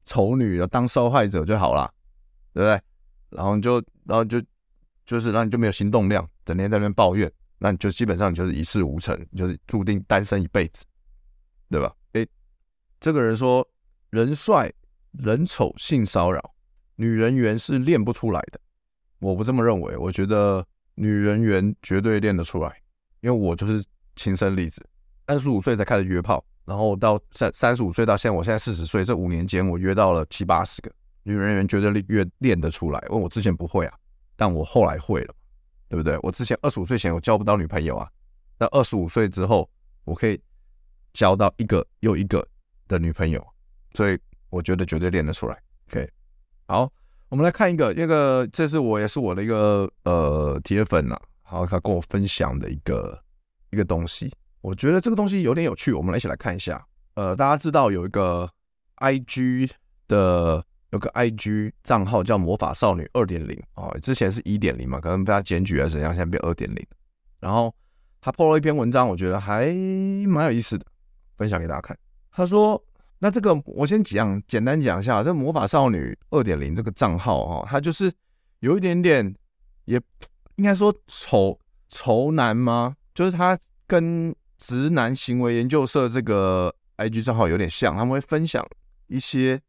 [0.04, 1.92] 丑女的当受害者就好了，
[2.52, 2.80] 对不对？
[3.30, 3.74] 然后你就
[4.04, 4.42] 然后就
[5.04, 10.84] 就是然后你就没有行动量，整天在那边抱怨，那你就基本上你就是一事无成，就是注定单身一辈子。
[11.68, 11.92] 对吧？
[12.12, 12.24] 诶，
[13.00, 13.68] 这个人说，
[14.10, 14.72] 人帅
[15.10, 16.54] 人丑性骚扰，
[16.94, 18.60] 女人缘是练不出来的。
[19.18, 22.68] 我不这么认为，我觉得女人缘绝对练得出来，
[23.20, 24.80] 因为我就是亲身例子。
[25.26, 33.02] 三十五岁才开始约炮，然后到三三十五岁到现在，我现在四十岁，这五年间我约到了七八十个，女人缘绝对越练得出来。
[33.08, 33.94] 因为我之前不会啊，
[34.36, 35.34] 但我后来会了，
[35.88, 36.18] 对不对？
[36.22, 38.06] 我之前二十五岁前我交不到女朋友啊，
[38.58, 39.70] 那二十五岁之后
[40.04, 40.38] 我可以。
[41.16, 42.46] 交到一个又一个
[42.86, 43.42] 的女朋友，
[43.94, 44.18] 所以
[44.50, 45.58] 我觉得绝对练得出来。
[45.88, 46.06] OK，
[46.66, 46.92] 好，
[47.30, 53.18] 我们来看一个，那个这是我也是我的一个呃铁粉呐，好，他跟我分享的一个
[53.70, 56.84] 一个东西，我觉得这个东西有点有趣，我们来一起来看一下。
[57.14, 58.50] 呃，大家知道有一个
[58.96, 59.70] IG
[60.08, 66.86] 的有个 IG 账号叫魔法少女二点零哦，之前是一点零嘛，可能被他检举还是怎样，现在变二点零。
[67.40, 67.74] 然后
[68.20, 69.66] 他 po 了一篇文章，我觉得还
[70.26, 70.84] 蛮有意思的。
[71.36, 71.96] 分享给大家看。
[72.30, 72.82] 他说
[73.20, 78.10] ：“那这个我先讲，简单讲一下，这魔法少女二点零这个账号哦，它就是
[78.60, 79.34] 有一点点，
[79.84, 80.00] 也
[80.56, 82.96] 应该说丑丑男吗？
[83.14, 88.66] 就是他跟直男行为研究社这个 IG 账号有点像，他们会分享
[89.06, 89.60] 一些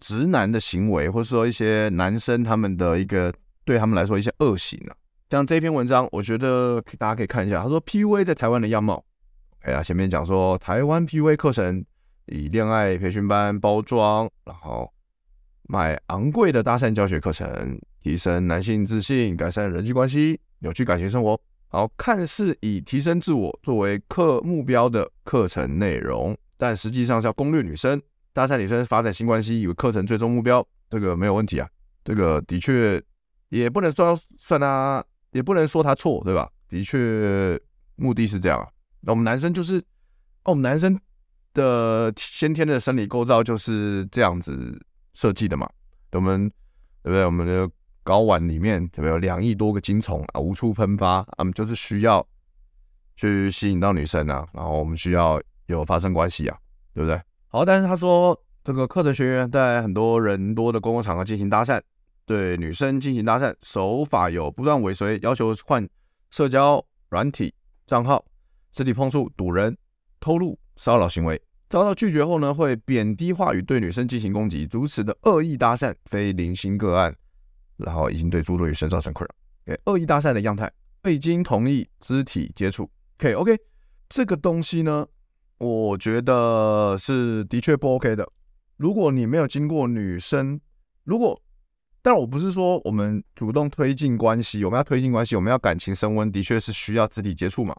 [0.00, 3.32] 直男的行为，或者说一些男生他们的一个
[3.64, 4.96] 对他们来说一些恶行啊。
[5.30, 7.62] 像这篇文章，我觉得大家可以看一下。
[7.62, 9.04] 他说 PUA 在台湾的样貌。”
[9.62, 11.84] 哎呀，前面讲说台湾 PUA 课程
[12.26, 14.90] 以恋爱培训班包装，然后
[15.64, 21.38] 卖昂贵的搭讪教学课程，提升男性自信，改善人际关系，扭曲感情生活。
[21.70, 28.00] 好，看似以提升自我作为课目标的课程内容，但实际上是要攻略女生、
[28.32, 31.68] 搭讪女生、发展新关系，以为课程最终目标，这个没有问题啊。
[32.02, 33.02] 这个的确
[33.50, 36.50] 也不能说算他，也不能说他错，对吧？
[36.70, 37.60] 的确，
[37.96, 38.66] 目的是这样啊。
[39.02, 39.76] 那我们男生就是，
[40.44, 40.98] 哦，我们男生
[41.52, 44.80] 的先天的生理构造就是这样子
[45.12, 45.68] 设计的嘛。
[46.12, 46.48] 我们
[47.02, 47.26] 对不对？
[47.26, 47.70] 我们的
[48.08, 50.40] 睾丸里面有没有两亿多个精虫啊？
[50.40, 52.26] 无处喷发，我们就是需要
[53.16, 56.56] 去吸引到女生啊，然后我们需要有发生关系啊，
[56.94, 57.20] 对不对？
[57.48, 61.78] 好，但是他说这个课程学员在很多人多的公共场合进行搭讪，
[62.24, 65.86] 对女生进行搭讪，手法有不断尾随，要求换
[66.30, 67.52] 社交软体
[67.86, 68.24] 账号。
[68.70, 69.76] 肢体碰触、堵人、
[70.20, 71.40] 偷录、骚扰行为，
[71.70, 77.16] 遭到拒绝后呢，会贬低话语对女生进行攻击，如此的恶意搭讪非零星个案，
[77.78, 79.34] 然后已经对诸多女生造成困扰。
[79.64, 80.70] 给恶意搭讪的样态，
[81.02, 82.90] 未经同意肢体接触。
[83.18, 83.58] OK OK，
[84.08, 85.06] 这个东西呢，
[85.58, 88.30] 我觉得是的确不 OK 的。
[88.76, 90.60] 如果你没有经过女生，
[91.04, 91.40] 如果，
[92.00, 97.76] 但我不是说我们主动推进关系，我们要推进关系，我们要感情升温，的确是需要肢体接触嘛。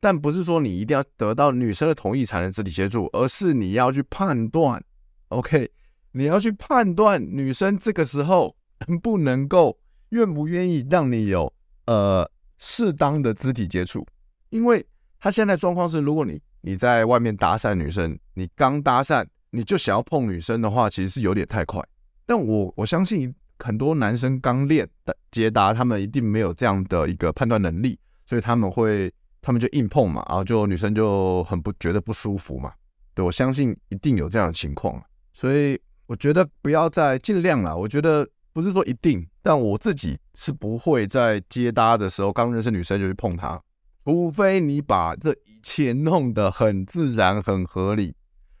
[0.00, 4.84] 但不是说你一定要得到女生的同意才能肢体接触，而是你要去判断
[5.28, 5.70] ，OK，
[6.12, 8.54] 你要去判断女生这个时候
[8.86, 9.78] 能 不能够
[10.10, 11.52] 愿不愿意让你有
[11.86, 14.06] 呃适当的肢体接触，
[14.50, 14.86] 因为
[15.18, 21.82] 他现在状况是，如果你你在外面搭讪女生，你刚搭讪你就想要碰女生的话，其实是有点太快。
[22.24, 29.12] 但我我相信很多男生刚练的接搭，他们一定没有这样的一个判断能力，所以他们会。
[29.40, 32.72] 他们就硬碰嘛，然后就女生就很不觉得不舒服嘛。
[33.14, 35.00] 对，我相信一定有这样的情况，
[35.32, 37.74] 所以我觉得不要再尽量了。
[37.74, 43.60] 我觉得不是说一定，但我自己是不会在接搭的时候刚认识女生就去碰她，
[44.04, 48.14] 除非你把这一切弄得很自然、很合理，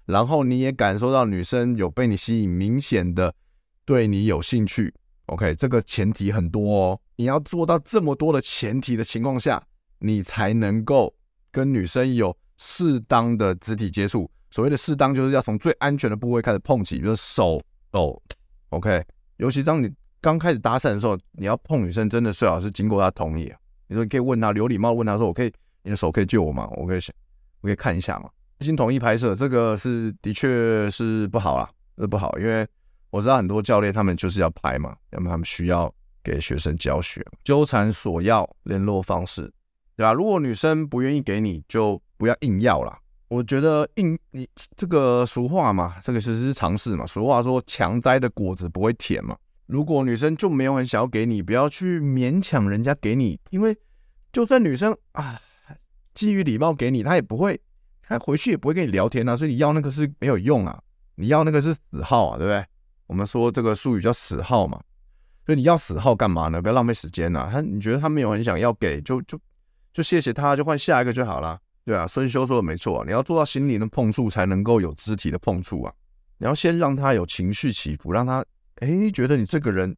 [0.06, 3.34] 然后你也感受到女生有被你吸引，明显的
[3.84, 4.94] 对你有兴趣。
[5.26, 9.62] OK，这个前提很多哦，你要做到这么多的前提的情况下，
[9.98, 11.14] 你才能够
[11.50, 14.30] 跟女生有适当的肢体接触。
[14.50, 17.60] 所谓的适当，就是要从最安全的部位开始碰起，比如手、
[17.92, 18.22] 手。
[18.70, 19.04] OK，
[19.38, 23.58] 尤其当你刚开始搭讪的时候，你要碰女生，真的最好是经过她同意啊。
[23.88, 26.68] 你说你可以问她，有礼貌问她说：“我可以，你的手可以借我吗？
[26.76, 27.00] 我可以，
[27.62, 32.64] 我可以看一下吗？”不经同意拍摄，这个是的确是不好啦，是不好，因为。
[33.10, 35.90] 我知道很多教练他们就是要拍嘛，要么他们需要
[36.22, 39.50] 给学生教学，纠缠索要联络方式，
[39.96, 40.12] 对吧？
[40.12, 42.98] 如果女生不愿意给你，就不要硬要啦。
[43.28, 47.06] 我觉得硬你这个俗话嘛，这个其实是常识嘛。
[47.06, 49.36] 俗话说强摘的果子不会甜嘛。
[49.66, 53.76] 如果女生就没有很想要给你，不要去勉强人家给你，因为
[54.32, 55.38] 就算女生啊
[56.14, 57.60] 基于礼貌给你，她也不会，
[58.02, 59.36] 她回去也不会跟你聊天啊。
[59.36, 60.80] 所以你要那个是没有用啊，
[61.16, 62.64] 你要那个是死耗啊，对不对？
[63.06, 64.80] 我们说这个术语叫死耗嘛，
[65.44, 66.62] 所以你要死耗干嘛呢？
[66.62, 67.50] 不要浪费时间呐。
[67.52, 69.38] 他你觉得他没有很想要给，就就
[69.92, 71.58] 就谢谢他，就换下一个就好了，
[71.88, 72.06] 对啊。
[72.06, 75.92] 孙修说的没错啊，你要做到心灵的碰触，才能够有肢体的碰触啊。
[76.36, 78.44] 你要先让他有情绪起伏，让他
[78.80, 79.96] 诶觉得你这个人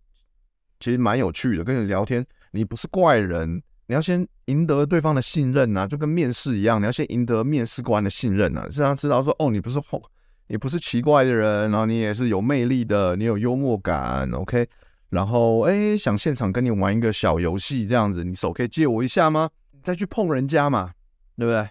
[0.78, 3.60] 其实蛮有趣的，跟你聊天，你不是怪人。
[3.88, 10.00] 你要先赢得对方的信任呐，就跟面试一样，你要先赢得面试官的信任呐，让他知道说哦，你不是后。
[10.46, 14.68] 你不是奇怪的人，然后你也是有魅力的，你有幽默感，OK。
[15.10, 19.50] 然后哎，想现场跟你玩一个小游戏，这样子，你手可以借我一下吗？
[19.82, 20.90] 再去碰人家嘛，
[21.36, 21.68] 对不对？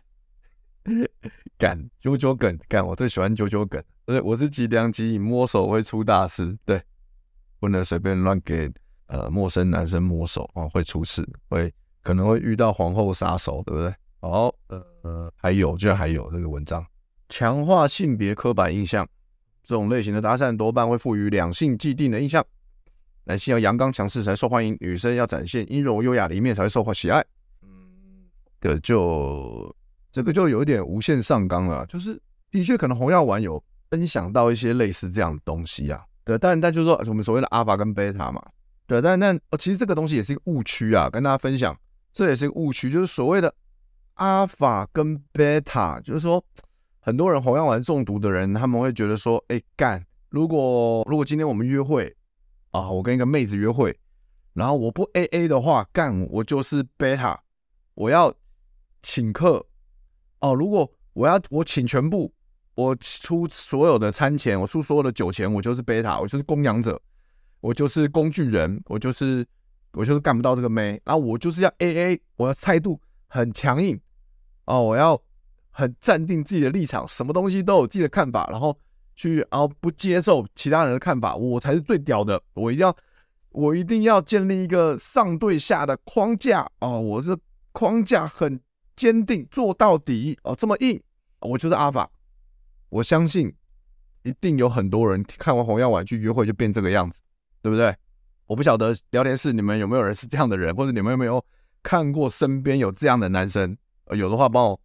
[1.58, 3.84] 干九九梗，干我最喜欢九九梗。
[4.06, 6.58] 对，我是吉良吉影，摸手会出大事。
[6.65, 6.82] 对，
[7.60, 8.71] 不能随便乱给
[9.08, 13.93] 呃陌生男生摸手啊，会出事，会可能会遇到皇后杀手，对不对？
[14.21, 14.54] 好，
[15.04, 16.86] 呃，还有，居然还有这个文章。
[17.30, 19.08] 强化性别刻板印象，
[19.63, 22.43] 这种类型的搭讪多半会赋予两性既定的印象：
[23.25, 27.23] 男性要阳刚强势才受欢迎，女生要展现阴柔优雅的一面才会受喜爱。
[27.62, 28.28] 嗯，
[28.60, 29.73] 这就
[30.11, 31.85] 这个就有一点无限上纲了。
[31.85, 36.03] 就是的确可能红药丸有分享到一些类似这样的东西啊。
[36.23, 38.41] 对，但但就是说我们所谓的阿法跟贝塔嘛。
[38.87, 41.77] 对，但但哦，其实这个东西也是一个误区啊，跟大家分享，
[42.11, 43.53] 这也是一个误区，就是所谓的
[44.15, 46.43] 阿法跟贝塔，就是说。
[47.01, 50.05] 很多人红药丸中毒的人，他们会觉得说：“哎，干！
[50.27, 52.13] 如果如果今天我们约会
[52.71, 53.97] 啊，我跟一个妹子约会，
[54.53, 57.41] 然后我不 AA 的话，干我就是贝塔，
[57.95, 58.31] 我要
[59.01, 59.65] 请客
[60.41, 60.54] 哦。
[60.54, 62.34] 如果我要我请全部，
[62.75, 67.02] 我出所有的餐钱，我出所有的酒钱，我就是贝塔，我就是供养者，
[67.62, 69.45] 我就是工具人，我就是
[69.93, 73.99] 我就是干不到这个妹，然后我就是要 AA，我要态度很强硬
[74.65, 75.21] 哦，我要。”
[75.71, 78.78] 很站定自己的立场，什么东西都有自己的看法，然后
[79.15, 82.41] 去，然后不接受其他人的看法，我才是最屌的。
[82.54, 82.97] 我一定要，
[83.52, 87.38] 我一定要建立一个上对下的框架哦，我这
[87.71, 88.60] 框架很
[88.99, 91.01] 坚定，做到底哦，这么硬，
[91.39, 92.12] 我就是阿法。
[92.89, 93.55] 我相信
[94.23, 97.21] 一定有很多人看完红药丸去约会就变这个样子，
[97.62, 97.95] 对不对？
[98.45, 101.41] 我不晓得聊天室你们有没有人是这样的人，或者你们有没有
[101.81, 103.77] 看过身边有这样的男生？
[104.12, 104.81] 有的话帮我。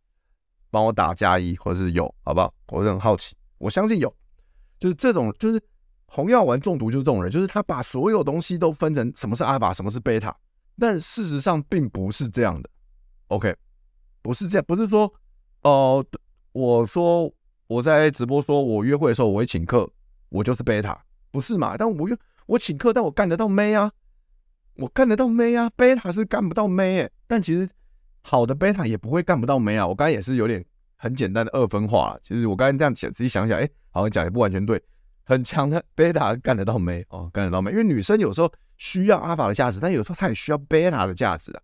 [0.70, 2.52] 帮我打加一，或者是有，好不好？
[2.66, 4.12] 我是很好奇，我相信有，
[4.80, 5.62] 就是这种，就是
[6.06, 10.36] 红药丸中毒，就是这种人，就是他把所有东西都分成什么是阿法，什么是贝塔，
[10.76, 12.68] 但事实上并不是这样的。
[13.28, 13.54] OK，
[14.24, 15.12] 不是这样，不是说，
[15.64, 16.02] 哦、
[16.52, 17.30] 我说
[17.66, 19.86] 我在直播说我约会的时候我会请客，
[20.30, 20.98] 我就是贝塔，
[21.30, 21.76] 不是嘛？
[21.76, 23.92] 但我约我请客，但我干得到妹啊，
[24.76, 27.68] 我干得到妹啊，贝塔是干不到妹诶，但其实。
[28.26, 29.86] 好的贝塔也不会干不到妹啊！
[29.86, 30.64] 我刚才也是有点
[30.96, 32.18] 很简单的二分化。
[32.22, 34.82] 其实我刚才这样想，仔细想想，哎，好像讲也不完全对。
[35.24, 37.70] 很强的贝塔干得到妹哦，干得到妹。
[37.72, 41.60] 因为女生有时候需要阿法的价值，但有时候她也需要贝塔的价值啊。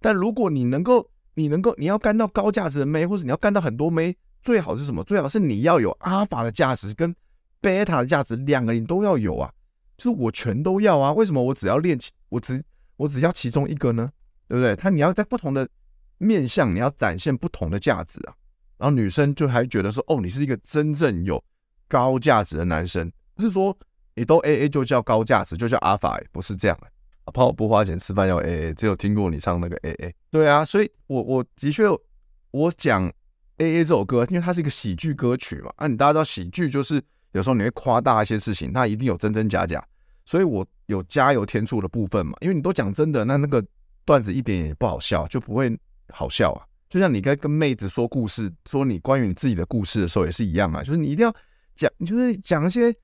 [0.00, 5.04] 但如果你能够，你能够，你要干到高价值的妹，或者你要干到很多妹，最好是什么？
[5.04, 7.14] 最好是你要有阿法的价值跟
[7.60, 9.48] 贝塔的价值，两个你都要有啊。
[9.96, 11.12] 就是我全都要啊。
[11.12, 12.60] 为什么我只要练其，我只
[12.96, 14.10] 我只要其中一个呢？
[14.48, 14.74] 对不对？
[14.74, 15.68] 他你要在不同的。
[16.18, 18.32] 面向你要展现不同的价值啊，
[18.78, 21.44] 然后女生就还觉得说，哦，你是一个真正有
[21.88, 23.76] 高价值的男生，不是说
[24.14, 26.88] 你都 AA 就叫高价值，就叫阿法，不是这样的。
[27.26, 30.12] 啊，泡不花钱吃饭要 AA，只有听过你唱那个 AA。
[30.30, 31.84] 对啊，所以我我的确
[32.52, 33.06] 我讲
[33.58, 37.02] AA 这首歌，因为它是一个喜剧歌曲嘛，啊，你大家知道喜剧就是
[37.32, 39.84] 有时候你会夸大一些事情，它一定有真真假假，
[40.24, 43.62] 所以我有加油添醋的部分嘛，因为你都讲真的，那那个
[44.04, 45.76] 段子一点也不好笑，就不会
[46.08, 46.64] 好笑啊。
[46.88, 51.34] 就像你该跟妹子说故事，说你关于你自己的故事的时候也是一样嘛，就是你一定要
[51.74, 52.94] 讲，就是讲一些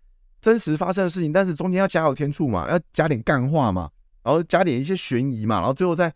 [0.41, 3.91] 真实发生的事情，但是中间要加油添醋嘛，要加点干话嘛，
[4.23, 6.13] 然后加点一些悬疑嘛，然后最后再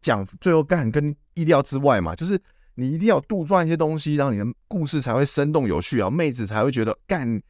[0.00, 2.40] 讲最后干跟意料之外嘛，就是
[2.74, 7.42] 你一定要杜撰一些东西，让你的故事才会生动有趣啊，妹子才会觉得干。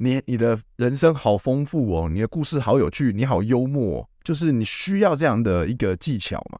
[0.00, 6.58] 你你的人生好丰富哦，你的故事好有趣，你好幽默哦，就是你需要这样的一个技巧嘛。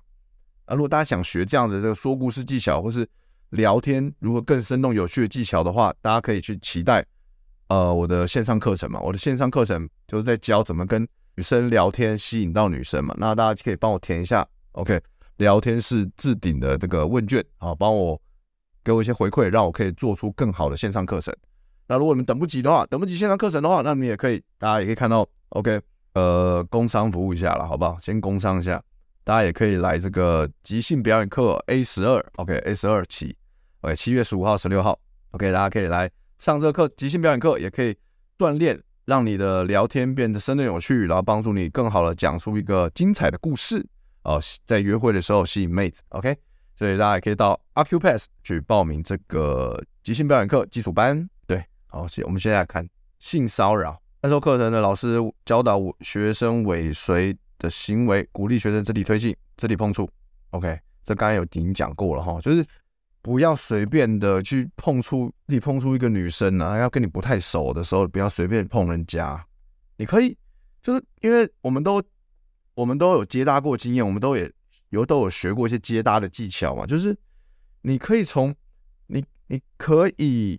[0.65, 3.09] 啊，如果大家想学这样的这个说故事技巧，或是
[3.51, 7.07] 聊天如何更生动有趣的技巧的话，大家可以去期待
[7.69, 8.99] 呃我的线上课程嘛。
[8.99, 11.07] 我的线上课程就是在教怎么跟
[11.39, 13.15] 女生聊天，吸引到女生嘛。
[13.17, 15.01] 那大家可以帮我填一下，OK，
[15.37, 18.21] 聊天室置顶的这个问卷啊，帮我
[18.83, 21.33] 给我一些回馈，让我可以做出更好的线上课程。
[21.87, 25.81] 那如果你们等不及的话，等不及线上课程的话，那你们也可以，大家也可以看到，OK，
[26.15, 27.97] 呃，工商服务一下了，好不好？
[28.01, 28.83] 先工商一下，
[29.23, 33.37] 大家也可以来这个即兴表演课 A 十二，OK，A 十二起
[33.83, 34.99] ，OK，七月十五号、十六号
[35.31, 36.11] ，OK，大家可以来
[36.41, 37.97] 上这个课，即兴表演课也可以
[38.37, 43.83] 锻炼，让你的聊天变得生动有趣，然后帮助你更好的讲出一个精彩的故事，
[44.23, 46.37] 哦，在约会的时候吸引妹子，OK，
[46.77, 51.27] 所以大家也可以到 Acupass 去报名这个即兴表演课基础班。
[51.47, 52.87] 对好，我们现在看
[53.19, 53.99] 性骚扰。
[54.21, 60.07] 那时候课程的老师教导学生尾随的行为，鼓励学生肢体推进、肢体碰触。
[60.51, 62.63] OK，这刚才有已经讲过了哈，就是
[63.29, 69.47] 不要随便的去碰触，你碰触一个女生啊，要跟你不太熟的时候，不要随便碰人家。
[69.99, 70.35] 你可以，
[70.83, 72.03] 就是因为我们都
[72.73, 74.51] 我们都有接搭过经验，我们都也
[74.89, 77.15] 有都有学过一些接搭的技巧嘛，就是
[77.83, 78.55] 你可以从
[79.09, 80.59] 你你可以。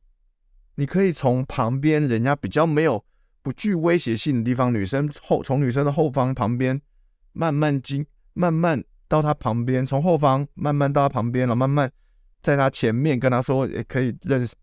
[0.75, 3.03] 你可以从旁边人家比较没有
[3.41, 6.81] 不具威胁性的地方，女生后从女生的后方旁边
[7.33, 11.91] 慢慢进，慢慢到她旁边，从后方慢慢到她旁边了，慢慢
[12.41, 14.55] 在他前面跟他说，也可以认识，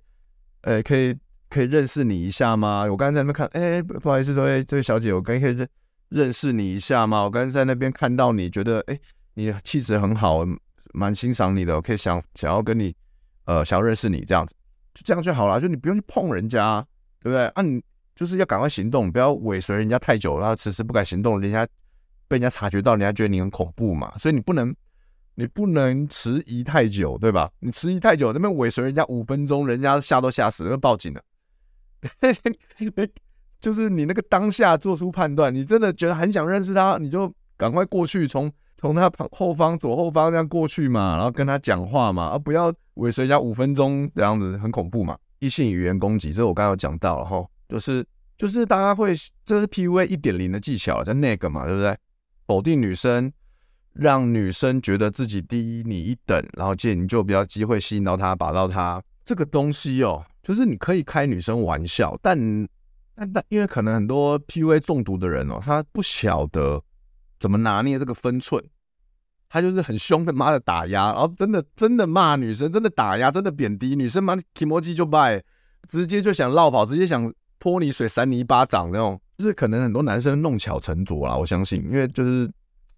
[0.63, 1.15] 呃，可以
[1.49, 2.87] 可以认识你一下吗？
[2.91, 5.69] 我刚才在那边看，哎，不好意思，这位这位小姐，我刚可以认
[6.09, 7.23] 认识你一下吗？
[7.25, 8.99] 我刚才在那边看到你觉得，哎，
[9.35, 10.45] 你气质很好，
[10.93, 12.95] 蛮欣赏你的，我可以想想要跟你，
[13.45, 14.55] 呃，想要认识你这样子。
[14.95, 16.81] 就这样就好了，就你不用去碰人家，
[17.23, 17.47] 对不对？
[17.49, 17.83] 啊，你
[18.15, 21.67] 就是要赶快行动，不要尾随人家太久，然后迟迟不敢行动，人家
[22.29, 24.17] 被人家察觉到，人家觉得你很恐怖嘛。
[24.17, 24.75] 所以你不能，
[25.37, 27.49] 你不能迟疑太久，对吧？
[27.61, 31.23] 你迟疑太久，那边尾随人家五分钟，人家吓都吓死了，报警了。
[33.61, 42.75] 就是你那个当下做出判断，你真的觉得很想认识他，你就赶快过去，从从他旁后方左后方这样过去嘛，然后跟他讲话嘛，而不要。
[42.97, 45.19] 尾随人家五分钟这样子很恐怖嘛？
[45.41, 48.03] 异性语言攻击，这我刚刚有讲到了哈，就是
[48.39, 49.15] 就是大家会，
[49.45, 51.95] 这是 PUA 一点零的技巧，在那个嘛，对不对？
[52.47, 53.31] 否定女生，
[53.99, 59.03] 让女生觉得自己低你一等，然后借你就比较机会吸引到她，把到她。
[59.25, 62.39] 这个东西哦，就是你可以开女生玩笑，但
[63.15, 66.83] 但但因为可能很多 PUA 中毒的人哦，他不晓得
[67.41, 68.63] 怎么拿捏这个分寸。
[69.49, 75.43] 他就是很凶的，妈的打压，然后真的真的骂女生，真的打压，真的贬低女生，妈的気持ち就败，
[75.89, 79.19] 直接就想绕跑，直接想泼你水，扇你一巴掌那种。
[79.39, 82.51] 就是可能很多男生弄巧成拙啦，我相信，因为就是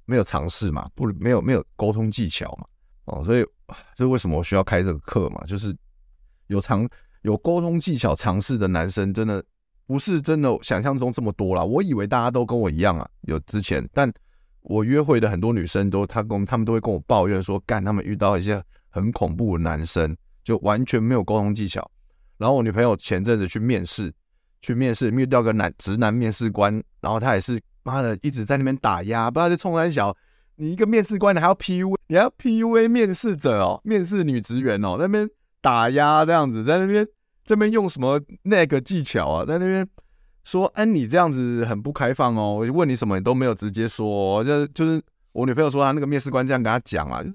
[0.08, 2.66] 没有尝试嘛，不没有没有沟通技巧嘛，
[3.04, 3.46] 哦，所以
[3.94, 5.72] 这是为什么我需要开这个课嘛，就是
[6.48, 6.88] 有尝
[7.22, 9.44] 有沟通技巧尝试的男生，真的
[9.86, 11.62] 不是真的想象中这么多啦。
[11.62, 14.12] 我以为大家都跟我一样啊，有之前，但。
[14.62, 21.90] 我约会的很多女生都，她跟他们都会跟我抱怨说，干他们遇到一些很恐怖的男生，就完全没有沟通技巧。
[22.36, 24.12] 然后我女朋友前阵子去面试，
[24.60, 27.58] 去面试遇到个男直男面试官，然后他也是
[27.90, 30.16] 妈的一直在那边打压，不知道是冲三小，
[30.56, 35.30] 你一个面试官你还要 PUA，你还要 PUA 面试者哦，面试女职员哦，在那边
[35.60, 37.06] 打压这样子，在那边
[37.44, 39.88] 这边用什么那个技巧啊，在那边。
[40.44, 42.54] 说，哎，你这样子很不开放哦。
[42.54, 44.42] 我问你什么，你都没有直接说。
[44.42, 47.34] 就就是我女朋友说，她那个面试官这样跟她讲啊，就是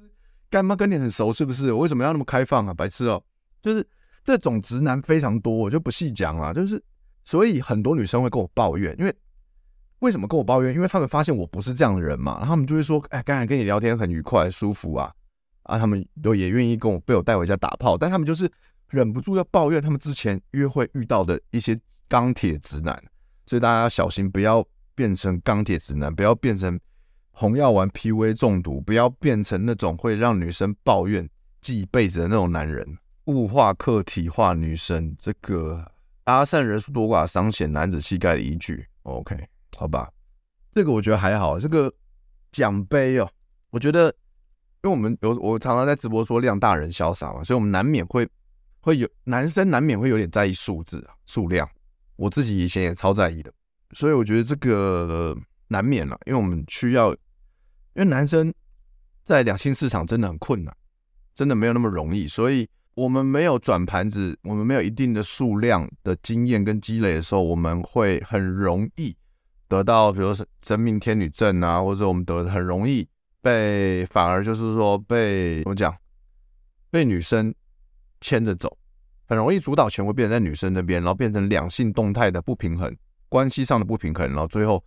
[0.49, 1.71] 干嘛跟你很熟是不是？
[1.71, 2.73] 我为什么要那么开放啊？
[2.73, 3.23] 白痴哦。
[3.61, 3.87] 就是
[4.23, 6.51] 这种直男非常多，我就不细讲了。
[6.55, 6.83] 就是
[7.23, 9.15] 所以很多女生会跟我抱怨，因为
[10.03, 10.73] 为什么跟我抱怨？
[10.75, 15.11] 因为他们发现我不是这样的人嘛，他们就会说，哎，刚才跟你聊天很愉快、舒服啊，
[15.63, 18.51] 啊，他们都也愿意跟我被我带回家打炮，但他们就是。
[18.89, 21.75] 忍不住要抱怨他们之前约会遇到的一些
[22.07, 22.93] 钢铁直男，
[23.43, 26.79] 所以大家要小心，不要变成钢铁直男，不要变成
[27.31, 31.27] 红药丸 P V 中毒，不要变成那种会让女生抱怨
[31.59, 32.85] 记一辈子的那种男人。
[33.25, 35.91] 物化、客体化女生，这个
[36.23, 38.85] 搭讪人数多寡彰显男子气概的依据。
[39.01, 39.35] OK，
[39.77, 40.11] 好吧，
[40.71, 41.59] 这个我觉得还好。
[41.59, 41.93] 这个
[42.51, 43.29] 奖杯哦，
[43.69, 44.07] 我觉得，
[44.83, 48.27] 因为我们有我常常在直播说量大人潇洒嘛，所以我们难免会
[48.81, 51.67] 会有男生难免会有点在意数字啊数量。
[52.15, 53.51] 我自己以前也超在意的，
[53.93, 55.35] 所以我觉得这个
[55.67, 57.17] 难免了，因为我们需要，因
[57.95, 58.53] 为男生
[59.23, 60.75] 在两性市场真的很困难，
[61.33, 69.17] 真的没有那么容易，所以我们没有转盘子，我们没有一定的数量的经验跟积累的时候，我们会很容易
[69.77, 73.07] 得到，比如说真命天女症啊，或者我们得很容易
[73.41, 75.95] 被反而就是说被怎么讲，
[76.91, 77.53] 被女生
[78.21, 78.77] 牵着走。
[79.25, 82.95] 很容易主导权会变成在女生那边，然后变成两性动态的不平衡，
[83.29, 84.83] 关系上的不平衡，然后最后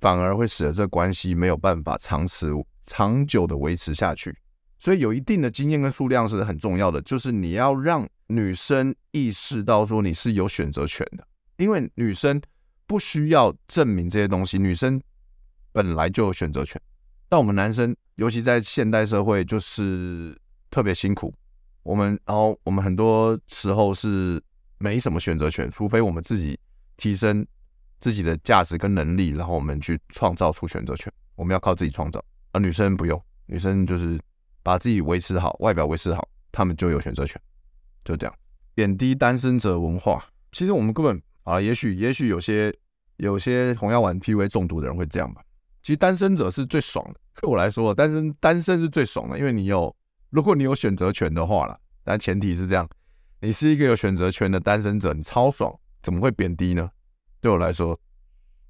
[0.00, 2.50] 反而会使得这关系没有办法长持
[2.84, 4.34] 长久的维持下去。
[4.78, 11.26] 所以有一定的经验跟数量是很重要的，就是你要让女生意识到说你是有选择权的，
[11.58, 12.40] 因为女生
[12.90, 15.00] 不需要证明这些东西，女生
[15.70, 16.82] 本来就有选择权。
[17.28, 20.36] 但我们男生，尤其在现代社会，就是
[20.72, 21.32] 特别辛苦。
[21.84, 24.42] 我们，然后我们很多时候是
[24.78, 26.58] 没什么选择权，除非我们自己
[26.96, 27.46] 提升
[28.00, 31.12] 自己的价值跟能力，然后我们去创造出选择权。
[31.36, 32.20] 我们要靠自己创造，
[32.50, 34.20] 而女生不用，女生就是
[34.64, 37.40] 把自己维持好，外表维持好，她们就有选择权。
[38.04, 38.34] 就这样，
[38.74, 42.74] 贬低单身者文化，其实我们根本啊，也许也许有些
[43.16, 45.42] 有些红药丸 PUA 中毒的人会这样吧。
[45.82, 49.94] 其实单身者是最爽的，对我来说，单身单身是最爽的，因为你有。
[50.28, 52.88] 如果你有选择权的话啦，但前提是这样，
[53.40, 56.88] 你是一个有选择权的单身者，你超爽，怎么会贬低呢？
[57.40, 57.98] 对我来说，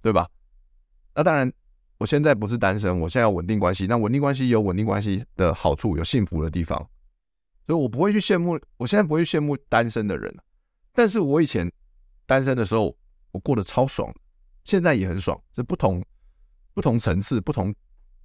[0.01, 0.27] 对吧？
[1.14, 1.53] 那当然，
[1.99, 3.87] 我现在不是单身，我现在有稳定关系。
[3.87, 6.79] 那稳定关系有稳定关系的好处，有幸福的地方，
[7.66, 10.35] 所以我不会去羡慕，我现在不会去羡慕单身的人。
[10.95, 11.71] 但是我以前
[12.31, 12.97] 单身的时候，
[13.33, 14.09] 我过得超爽，
[14.62, 16.01] 现在也很爽，是不同
[16.72, 17.74] 不同层次、不同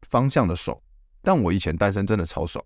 [0.04, 0.80] 方向的爽。
[1.24, 2.64] 但我以前单身真的超爽。